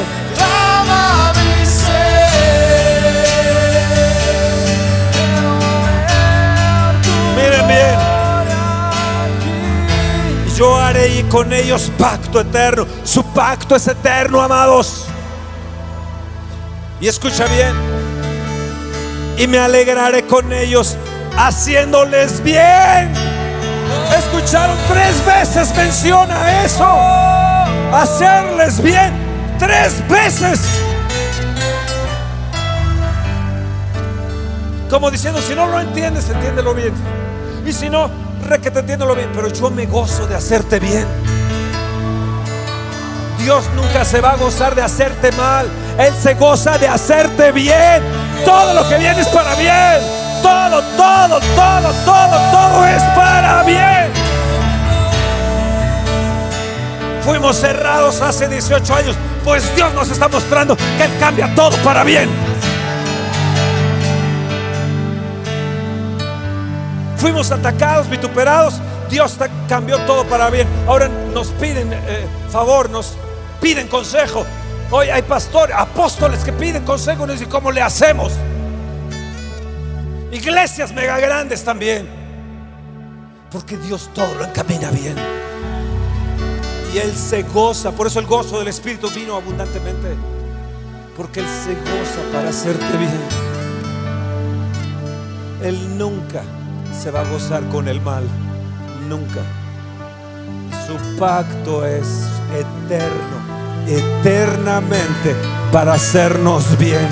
[10.56, 12.86] yo haré con ellos pacto eterno.
[13.04, 15.06] Su pacto es eterno, amados.
[17.00, 17.74] Y escucha bien.
[19.38, 20.96] Y me alegraré con ellos
[21.36, 23.12] haciéndoles bien.
[24.16, 26.86] Escucharon tres veces menciona eso.
[27.92, 29.12] Hacerles bien.
[29.58, 30.60] Tres veces.
[34.88, 36.94] Como diciendo, si no lo entiendes, entiéndelo bien.
[37.66, 38.08] Y si no,
[38.44, 39.30] re que te entiéndelo bien.
[39.34, 41.06] Pero yo me gozo de hacerte bien.
[43.38, 45.68] Dios nunca se va a gozar de hacerte mal.
[45.98, 48.02] Él se goza de hacerte bien.
[48.44, 50.02] Todo lo que viene es para bien.
[50.42, 54.10] Todo, todo, todo, todo, todo es para bien.
[57.22, 59.16] Fuimos cerrados hace 18 años.
[59.44, 62.28] Pues Dios nos está mostrando que Él cambia todo para bien.
[67.16, 68.80] Fuimos atacados, vituperados.
[69.10, 69.36] Dios
[69.68, 70.66] cambió todo para bien.
[70.86, 73.14] Ahora nos piden eh, favor, nos
[73.60, 74.44] piden consejo.
[74.90, 78.32] Hoy hay pastores, apóstoles que piden consejo y nos dicen cómo le hacemos.
[80.30, 82.08] Iglesias mega grandes también.
[83.50, 85.14] Porque Dios todo lo encamina bien.
[86.92, 87.92] Y Él se goza.
[87.92, 90.14] Por eso el gozo del Espíritu vino abundantemente.
[91.16, 93.46] Porque Él se goza para hacerte bien.
[95.62, 96.42] Él nunca
[96.92, 98.24] se va a gozar con el mal.
[99.08, 99.42] Nunca.
[100.86, 102.06] Su pacto es
[102.54, 103.36] eterno,
[103.86, 105.34] eternamente,
[105.72, 107.08] para hacernos bien.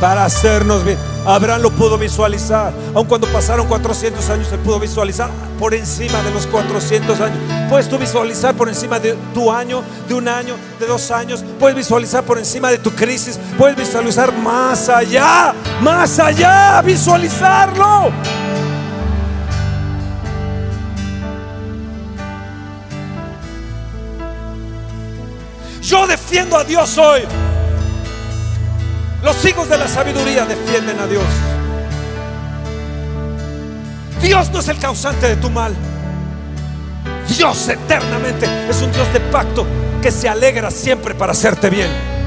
[0.00, 1.09] Para hacernos bien.
[1.26, 2.72] Abraham lo pudo visualizar.
[2.94, 7.38] Aun cuando pasaron 400 años, él pudo visualizar por encima de los 400 años.
[7.68, 11.44] Puedes tú visualizar por encima de tu año, de un año, de dos años.
[11.58, 13.38] Puedes visualizar por encima de tu crisis.
[13.58, 18.10] Puedes visualizar más allá, más allá, visualizarlo.
[25.82, 27.22] Yo defiendo a Dios hoy.
[29.22, 31.24] Los hijos de la sabiduría defienden a Dios.
[34.22, 35.74] Dios no es el causante de tu mal.
[37.28, 39.66] Dios eternamente es un Dios de pacto
[40.02, 42.19] que se alegra siempre para hacerte bien.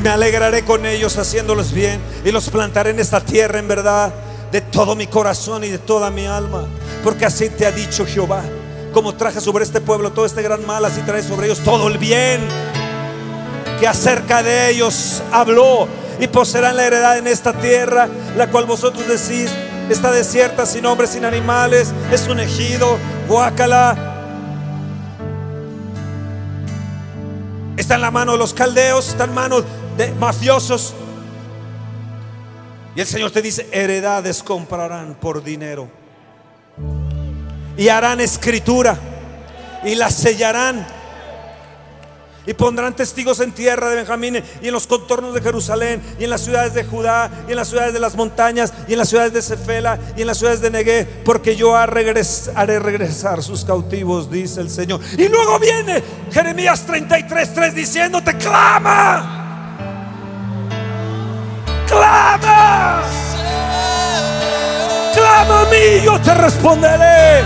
[0.00, 2.00] Y me alegraré con ellos haciéndolos bien.
[2.24, 4.10] Y los plantaré en esta tierra en verdad.
[4.50, 6.64] De todo mi corazón y de toda mi alma.
[7.04, 8.42] Porque así te ha dicho Jehová.
[8.94, 11.98] Como traje sobre este pueblo todo este gran mal, así trae sobre ellos todo el
[11.98, 12.40] bien.
[13.78, 15.86] Que acerca de ellos habló.
[16.18, 18.08] Y poseerán la heredad en esta tierra.
[18.38, 19.50] La cual vosotros decís.
[19.90, 21.92] Está desierta, sin hombres, sin animales.
[22.10, 22.96] Es un ejido.
[23.28, 24.10] Guácala.
[27.76, 29.64] Está en la mano de los caldeos, está en manos
[30.08, 30.94] mafiosos.
[32.96, 35.88] Y el Señor te dice, heredades comprarán por dinero.
[37.76, 38.98] Y harán escritura.
[39.84, 40.86] Y la sellarán.
[42.46, 46.30] Y pondrán testigos en tierra de Benjamín y en los contornos de Jerusalén y en
[46.30, 49.34] las ciudades de Judá y en las ciudades de las montañas y en las ciudades
[49.34, 53.64] de Cefela y en las ciudades de Negué, porque yo haré regres- haré regresar sus
[53.64, 55.00] cautivos, dice el Señor.
[55.18, 59.39] Y luego viene Jeremías 33, 3 diciéndote, clama,
[65.44, 67.42] clama a mí, yo te responderé.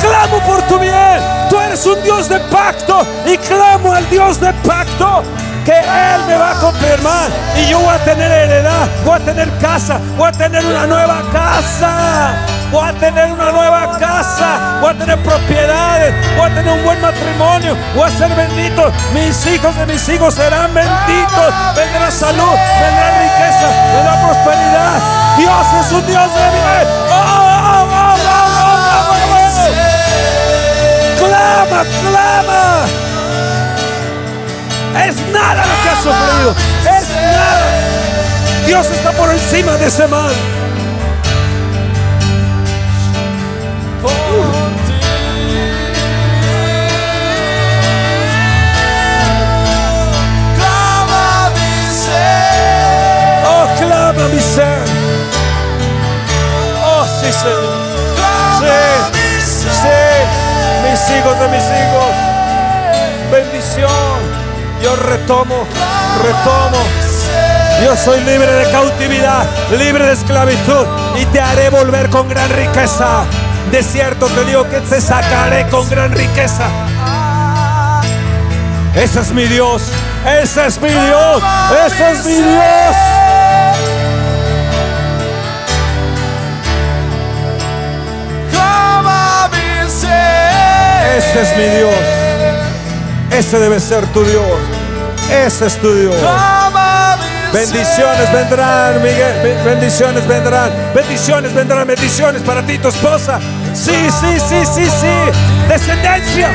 [0.00, 1.20] Clamo por tu bien.
[1.48, 5.22] Tú eres un Dios de pacto y clamo al Dios de pacto
[5.64, 9.48] que Él me va a confirmar y yo voy a tener heredad, voy a tener
[9.58, 12.34] casa, voy a tener una nueva casa,
[12.70, 17.00] voy a tener una nueva casa, voy a tener propiedades, voy a tener un buen
[17.00, 23.10] matrimonio, voy a ser bendito, mis hijos de mis hijos serán benditos, vendrá salud, vendrá
[23.22, 25.22] riqueza, vendrá prosperidad.
[25.36, 26.86] Dios es un Dios de bien.
[27.10, 29.72] ¡Oh, oh, oh, oh, oh, oh, oh, oh!
[31.18, 33.11] Clama, clama.
[34.94, 36.54] Es nada lo que has sufrido.
[36.80, 37.62] Es nada.
[38.66, 40.32] Dios está por encima de ese mal.
[53.44, 54.78] Oh, clama mi ser.
[56.84, 57.92] Oh, sí, Señor.
[58.60, 59.98] Sí, sí,
[60.82, 62.14] mis hijos de mis hijos.
[63.30, 64.21] Bendición.
[64.82, 65.64] Yo retomo,
[66.22, 66.78] retomo.
[67.84, 70.86] Yo soy libre de cautividad, libre de esclavitud
[71.20, 73.24] y te haré volver con gran riqueza.
[73.70, 76.66] De cierto te digo que te sacaré con gran riqueza.
[78.94, 79.82] Ese es mi Dios,
[80.26, 81.42] ese es mi Dios,
[81.86, 82.96] ese es mi Dios.
[91.16, 91.94] Ese es mi Dios.
[93.30, 94.71] Ese debe ser tu Dios.
[95.32, 96.14] Ese es tu Dios.
[97.52, 99.40] Bendiciones vendrán, Miguel.
[99.42, 100.70] Be- Bendiciones vendrán.
[100.94, 101.86] Bendiciones vendrán.
[101.86, 103.38] Bendiciones para ti, tu esposa.
[103.74, 105.14] Sí, sí, sí, sí, sí.
[105.68, 106.48] Descendencia.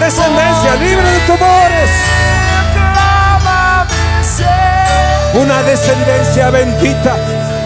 [0.00, 1.90] Descendencia libre de tumores.
[5.34, 7.14] Una descendencia bendita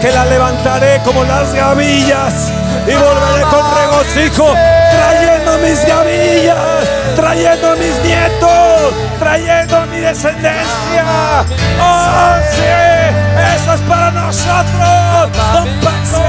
[0.01, 2.51] que la levantaré como las gavillas
[2.87, 4.53] y volveré con regocijo
[4.91, 6.57] trayendo mis gavillas,
[7.15, 11.05] trayendo a mis nietos, trayendo a mi descendencia.
[11.81, 12.61] Oh, sí,
[13.55, 15.29] eso es para nosotros.
[15.53, 16.23] Don Paco,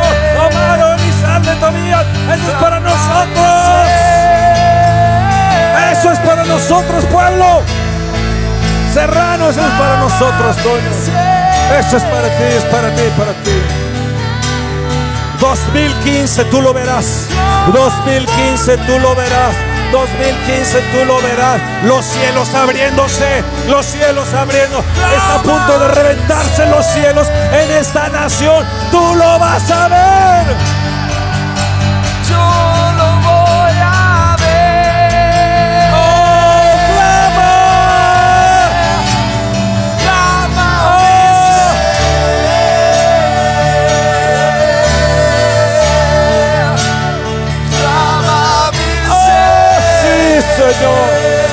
[0.46, 3.46] Omar, Elizalde, Tobías, eso es para nosotros.
[5.92, 7.62] Eso es para nosotros, pueblo.
[8.94, 10.90] Serrano, eso es para nosotros, Toño.
[11.78, 13.62] Eso es para ti, es para ti, para ti.
[15.40, 17.26] 2015 tú lo verás.
[17.72, 19.65] 2015 tú lo verás.
[19.92, 21.60] 2015 tú lo verás.
[21.84, 23.42] Los cielos abriéndose.
[23.68, 24.78] Los cielos abriendo.
[24.78, 28.66] Está a punto de reventarse los cielos en esta nación.
[28.90, 30.85] Tú lo vas a ver.
[50.72, 51.46] Señor!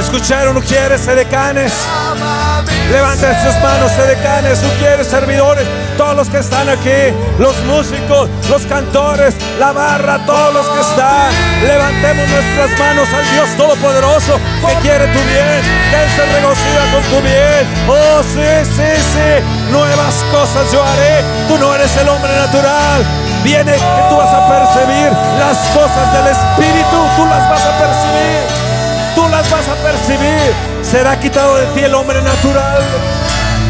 [0.00, 1.72] ¿Escucharon, quieres, edecanes?
[1.72, 5.64] Clama mi Levanten sus manos, sedecanes, quieres servidores,
[5.96, 11.30] todos los que están aquí, los músicos, los cantores, la barra, todos los que están.
[11.64, 17.02] Levantemos nuestras manos al Dios Todopoderoso que quiere tu bien, que Él se regocija con
[17.04, 17.62] tu bien.
[17.88, 21.22] Oh, sí, sí, sí, nuevas cosas yo haré.
[21.46, 23.21] Tú no eres el hombre natural.
[23.42, 28.72] Viene que tú vas a percibir las cosas del Espíritu, tú las vas a percibir
[29.14, 30.52] tú las vas a percibir.
[30.82, 32.82] Será quitado de ti el hombre natural.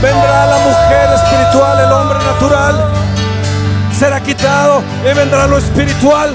[0.00, 2.92] Vendrá la mujer espiritual, el hombre natural.
[3.98, 6.30] Será quitado y vendrá lo espiritual.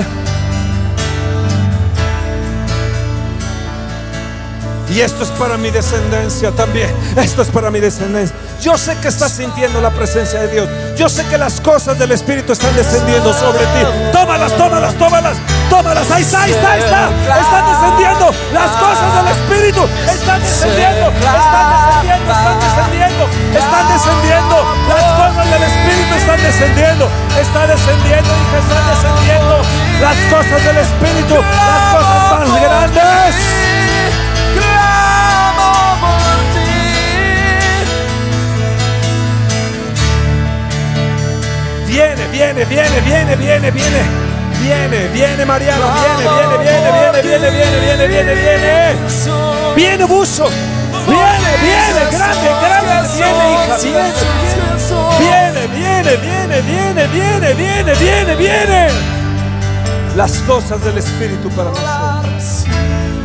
[4.90, 6.94] Y esto es para mi descendencia también.
[7.18, 8.36] Esto es para mi descendencia.
[8.62, 10.70] Yo sé que estás sintiendo la presencia de Dios.
[10.96, 13.86] Yo sé que las cosas del Espíritu están descendiendo sobre ti.
[14.12, 15.38] Tómalas, tómalas, tómalas,
[15.70, 16.10] tómalas.
[16.10, 17.10] Ahí está, ahí está, ahí está.
[17.42, 19.84] Están descendiendo las cosas del Espíritu.
[20.10, 23.24] Están descendiendo, están descendiendo, están descendiendo.
[23.54, 24.56] Están descendiendo.
[24.88, 27.10] Las cosas del Espíritu están descendiendo.
[27.40, 29.56] Está descendiendo, hija, están descendiendo.
[30.02, 33.97] Las cosas del Espíritu, las cosas más grandes.
[41.98, 44.04] Viene, viene, viene, viene, viene, viene.
[44.62, 49.74] Viene, viene Mariano, viene, viene, viene, viene, viene, viene, viene, viene, viene.
[49.74, 50.48] Viene buzo.
[51.08, 54.14] Viene, viene, grande, grande, viene, hija, viene.
[55.18, 58.88] Viene, viene, viene, viene, viene, viene, viene, viene.
[60.16, 62.68] Las cosas del Espíritu para nosotros.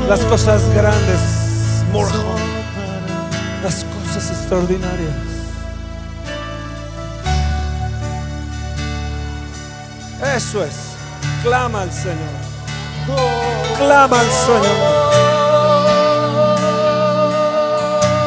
[0.08, 1.20] Las cosas grandes.
[1.92, 2.10] More.
[3.62, 5.31] Las cosas extraordinarias.
[10.22, 10.96] Eso es.
[11.42, 12.16] Clama al Señor.
[13.78, 15.02] Clama al Señor.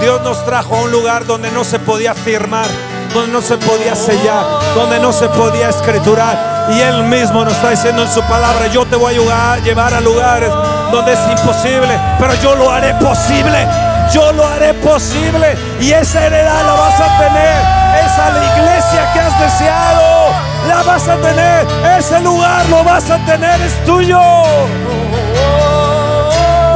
[0.01, 2.67] Dios nos trajo a un lugar donde no se podía firmar,
[3.13, 6.67] donde no se podía sellar, donde no se podía escriturar.
[6.69, 10.01] Y Él mismo nos está diciendo en su palabra, yo te voy a llevar a
[10.01, 10.51] lugares
[10.91, 13.67] donde es imposible, pero yo lo haré posible.
[14.13, 17.85] Yo lo haré posible y esa heredad la vas a tener.
[18.05, 20.31] Esa la iglesia que has deseado,
[20.67, 21.67] la vas a tener.
[21.97, 24.19] Ese lugar lo vas a tener, es tuyo.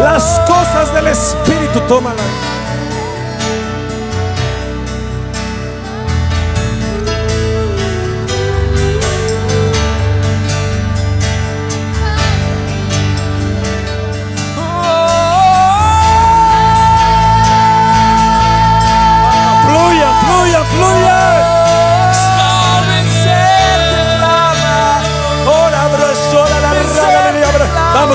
[0.01, 2.58] Las cosas del Espíritu, tómalas.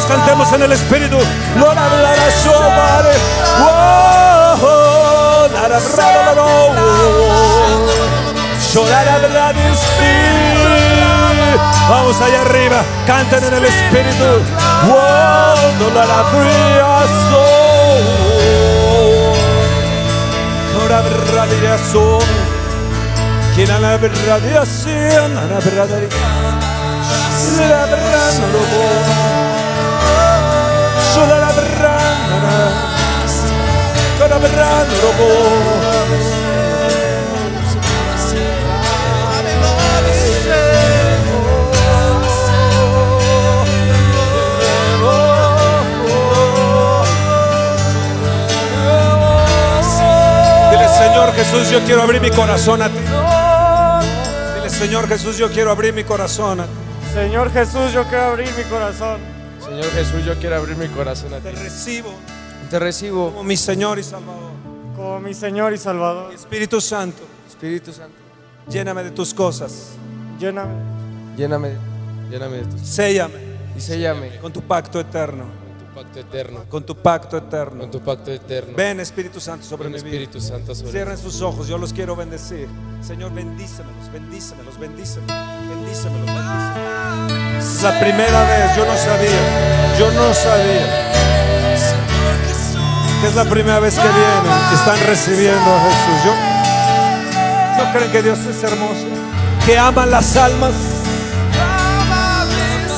[0.07, 1.19] cantemos en el Espíritu.
[3.61, 5.49] Oh,
[11.89, 14.25] Vamos allá arriba, canten en el Espíritu.
[23.67, 24.27] La la verdad
[25.49, 25.89] la verdad
[27.69, 29.44] la verdad
[31.21, 32.25] a la radiación.
[50.75, 52.99] La Señor Jesús, yo quiero abrir mi corazón a ti.
[54.57, 56.71] Dile, Señor Jesús, yo quiero abrir mi corazón a ti.
[57.13, 59.34] Señor Jesús, yo quiero abrir mi corazón.
[59.65, 61.45] Señor Jesús, yo quiero abrir mi corazón a ti.
[61.45, 62.11] Te recibo
[62.71, 64.53] Te recibo, como mi Señor y Salvador.
[64.97, 66.33] Como mi Señor y Salvador.
[66.33, 68.15] Espíritu Santo, Espíritu Santo.
[68.69, 69.91] lléname de tus cosas.
[70.39, 70.75] Lléname.
[71.37, 71.73] Lléname,
[72.31, 73.35] lléname de tus Séllame
[73.77, 75.45] y séllame con tu pacto eterno.
[75.95, 77.81] con tu pacto eterno, Con tu pacto eterno.
[77.81, 78.75] con tu pacto eterno.
[78.77, 80.23] Ven Espíritu Santo sobre Ven mi vida.
[80.23, 82.69] Espíritu Santo sobre Cierren sus ojos, yo los quiero bendecir.
[83.03, 85.29] Señor, bendícemelos, bendícemelos, bendícemelos,
[85.69, 87.44] bendícemelos, bendícemelos.
[87.59, 91.05] Es la primera vez, yo no sabía, yo no sabía.
[93.21, 96.25] Que es la primera vez que vienen, que están recibiendo a Jesús.
[96.25, 96.55] Yo,
[97.85, 99.07] ¿No creen que Dios es hermoso?
[99.67, 100.73] Que ama las almas.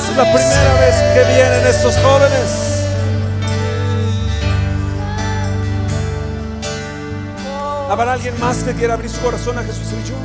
[0.09, 2.67] Es la primera vez que vienen estos jóvenes.
[7.89, 9.87] ¿Habrá alguien más que quiera abrir su corazón a Jesús?
[9.93, 10.15] Y yo,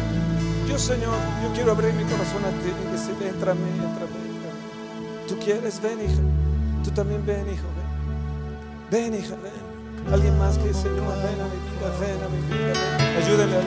[0.72, 4.04] yo Señor, yo quiero abrir mi corazón a ti y decirle, entra a mí, entra
[4.04, 4.22] a mí.
[5.28, 6.22] Tú quieres, ven hija.
[6.82, 7.84] Tú también ven, hijo, ven.
[8.90, 9.52] Ven, hija, ven.
[10.12, 13.22] Alguien más que Señor, ven a mi vida, ven a mi vida, ven.
[13.22, 13.60] Ayúdenle a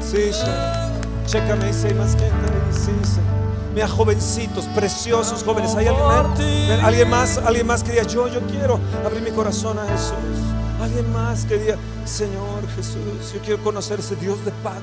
[0.00, 0.78] Sí, Señor.
[1.26, 2.46] Chécame si hay más gente.
[2.70, 3.28] Sí, Señor.
[3.74, 5.74] Mira, jovencitos, preciosos jóvenes.
[5.74, 7.36] ¿Hay alguien ¿Alguien más?
[7.38, 10.57] ¿Alguien más que diga, yo, yo quiero abrir mi corazón a Jesús?
[10.80, 14.82] ¿Alguien más que diga, Señor Jesús, yo quiero conocer ese Dios de pacto,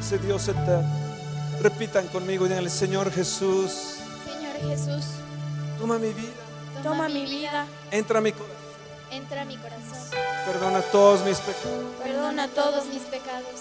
[0.00, 0.88] ese Dios eterno?
[1.60, 5.04] Repitan conmigo y díganle, Señor Jesús, Señor Jesús,
[5.78, 6.32] toma mi vida,
[6.82, 8.56] toma mi vida, entra a mi corazón,
[9.10, 13.60] entra a mi corazón, perdona todos mis pecados, perdona todos mis pecados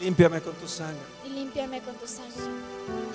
[0.00, 0.96] límpiame con tu sangre.
[1.26, 2.32] y límpiame con tu sangre.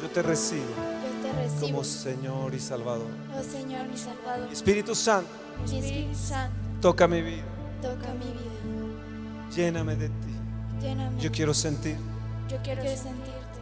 [0.02, 3.08] Yo te recibo Yo te recibo, como Señor y Salvador.
[3.36, 4.54] oh Señor mi Salvador.
[4.54, 5.28] Espíritu Santo,
[5.66, 6.54] Espíritu Santo,
[6.86, 7.42] toca mi vida,
[7.82, 10.36] toca mi vida, lléname de ti.
[10.80, 11.20] lléname.
[11.20, 11.98] Yo quiero sentir.
[12.48, 13.60] Yo quiero sentirte.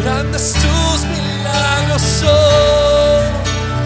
[0.00, 3.24] Grandes tus milagros son,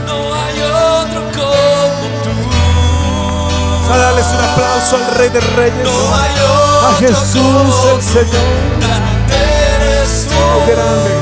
[0.07, 3.93] no hay otro como tú.
[3.93, 8.03] A darles un aplauso al Rey de Reyes, No hay a otro Jesús como el
[8.03, 8.47] Señor.
[8.79, 9.35] Grande
[9.75, 10.35] eres tú.
[10.37, 11.18] Oh, grande.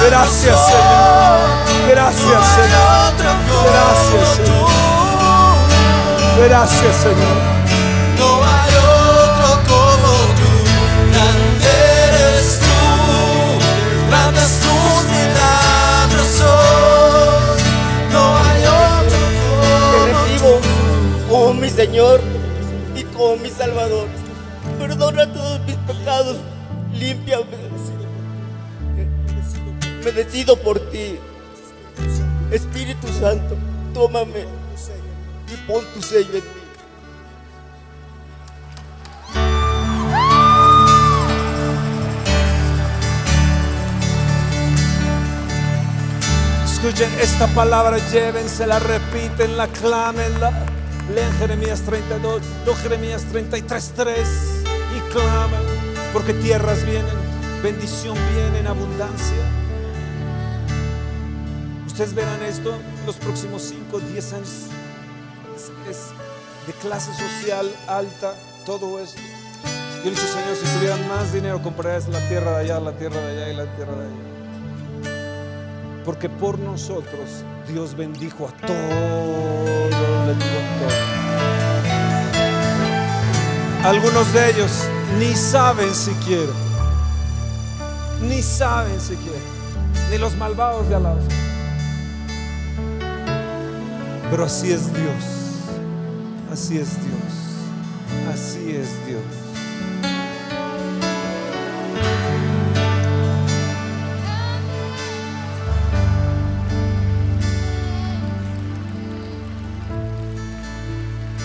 [0.00, 0.10] Tus milagros.
[0.10, 1.90] Gracias, Señor.
[1.90, 2.88] Gracias, no hay Señor.
[3.12, 4.46] otro como Gracias, Señor.
[4.46, 6.42] tú.
[6.42, 7.36] Gracias, Señor.
[8.18, 10.50] No hay otro como tú,
[30.10, 31.20] Me decido por ti.
[32.50, 33.56] Espíritu Santo,
[33.94, 34.44] tómame
[35.46, 36.60] y pon tu sello en mí.
[46.64, 50.66] Escuchen esta palabra, llévensela, repítenla, clámenla.
[51.14, 54.28] Lean Jeremías 32, no Jeremías 33, 3
[54.96, 55.60] y clamen,
[56.12, 57.14] porque tierras vienen,
[57.62, 59.59] bendición viene en abundancia.
[62.00, 64.48] Ustedes verán esto los próximos 5, 10 años.
[65.86, 66.06] Es,
[66.66, 68.32] de clase social alta,
[68.64, 69.20] todo esto.
[70.02, 73.20] Yo he dicho, Señor, si tuvieran más dinero, comprarías la tierra de allá, la tierra
[73.20, 76.02] de allá y la tierra de allá.
[76.06, 80.86] Porque por nosotros Dios bendijo a todo el mundo.
[83.84, 84.70] Algunos de ellos
[85.18, 86.52] ni saben siquiera.
[88.22, 89.38] Ni saben siquiera.
[90.10, 91.49] Ni los malvados de al lado.
[94.30, 95.24] Pero así es Dios.
[96.52, 97.16] Así es Dios.
[98.32, 99.24] Así es Dios.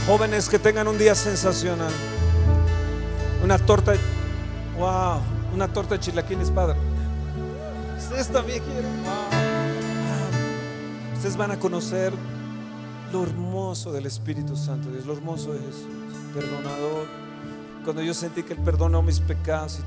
[0.06, 1.92] Jóvenes que tengan un día sensacional.
[3.44, 3.96] Una torta,
[4.78, 5.22] wow,
[5.56, 6.78] una torta de chilaquiles, padre.
[7.98, 9.04] Ustedes también quieren.
[9.04, 9.14] Wow.
[11.16, 12.14] Ustedes van a conocer
[13.16, 15.88] lo hermoso del Espíritu Santo, Dios, lo hermoso de Jesús,
[16.34, 17.08] perdonador.
[17.86, 19.80] Cuando yo sentí que Él perdonó mis pecados,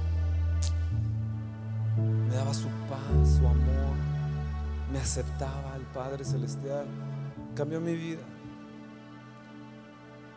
[2.33, 3.97] daba su paz, su amor,
[4.91, 6.87] me aceptaba el Padre Celestial,
[7.55, 8.22] cambió mi vida.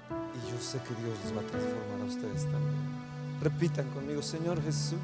[0.10, 3.40] Y yo sé que Dios los va a transformar a ustedes también.
[3.42, 5.00] Repitan conmigo, Señor Jesús,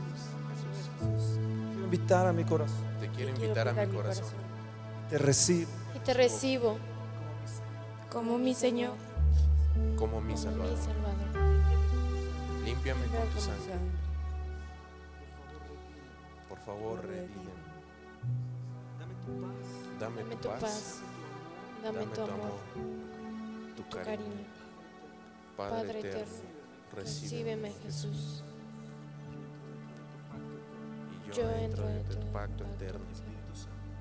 [0.99, 4.25] quiero invitar a mi corazón, Te quiero invitar a mi corazón.
[5.09, 6.77] te recibo Y te recibo
[8.17, 8.95] como mi Señor,
[9.95, 10.77] como mi como mi Salvador.
[12.65, 13.75] Límpiame con tu sangre.
[16.49, 17.51] Por favor, redímeme.
[19.99, 21.01] Dame Dame tu paz,
[21.83, 22.59] dame tu amor,
[23.75, 24.47] tu cariño.
[25.55, 26.33] Padre eterno,
[26.95, 27.71] recíbeme.
[27.83, 28.43] Jesús.
[31.29, 33.05] Y yo, entro en tu pacto eterno.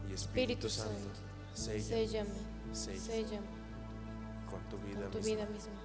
[0.09, 1.11] Y Espíritu Santo,
[1.53, 2.31] Séllame,
[2.73, 3.56] séllame
[4.57, 5.35] con tu vida con tu misma.
[5.35, 5.76] vida misma.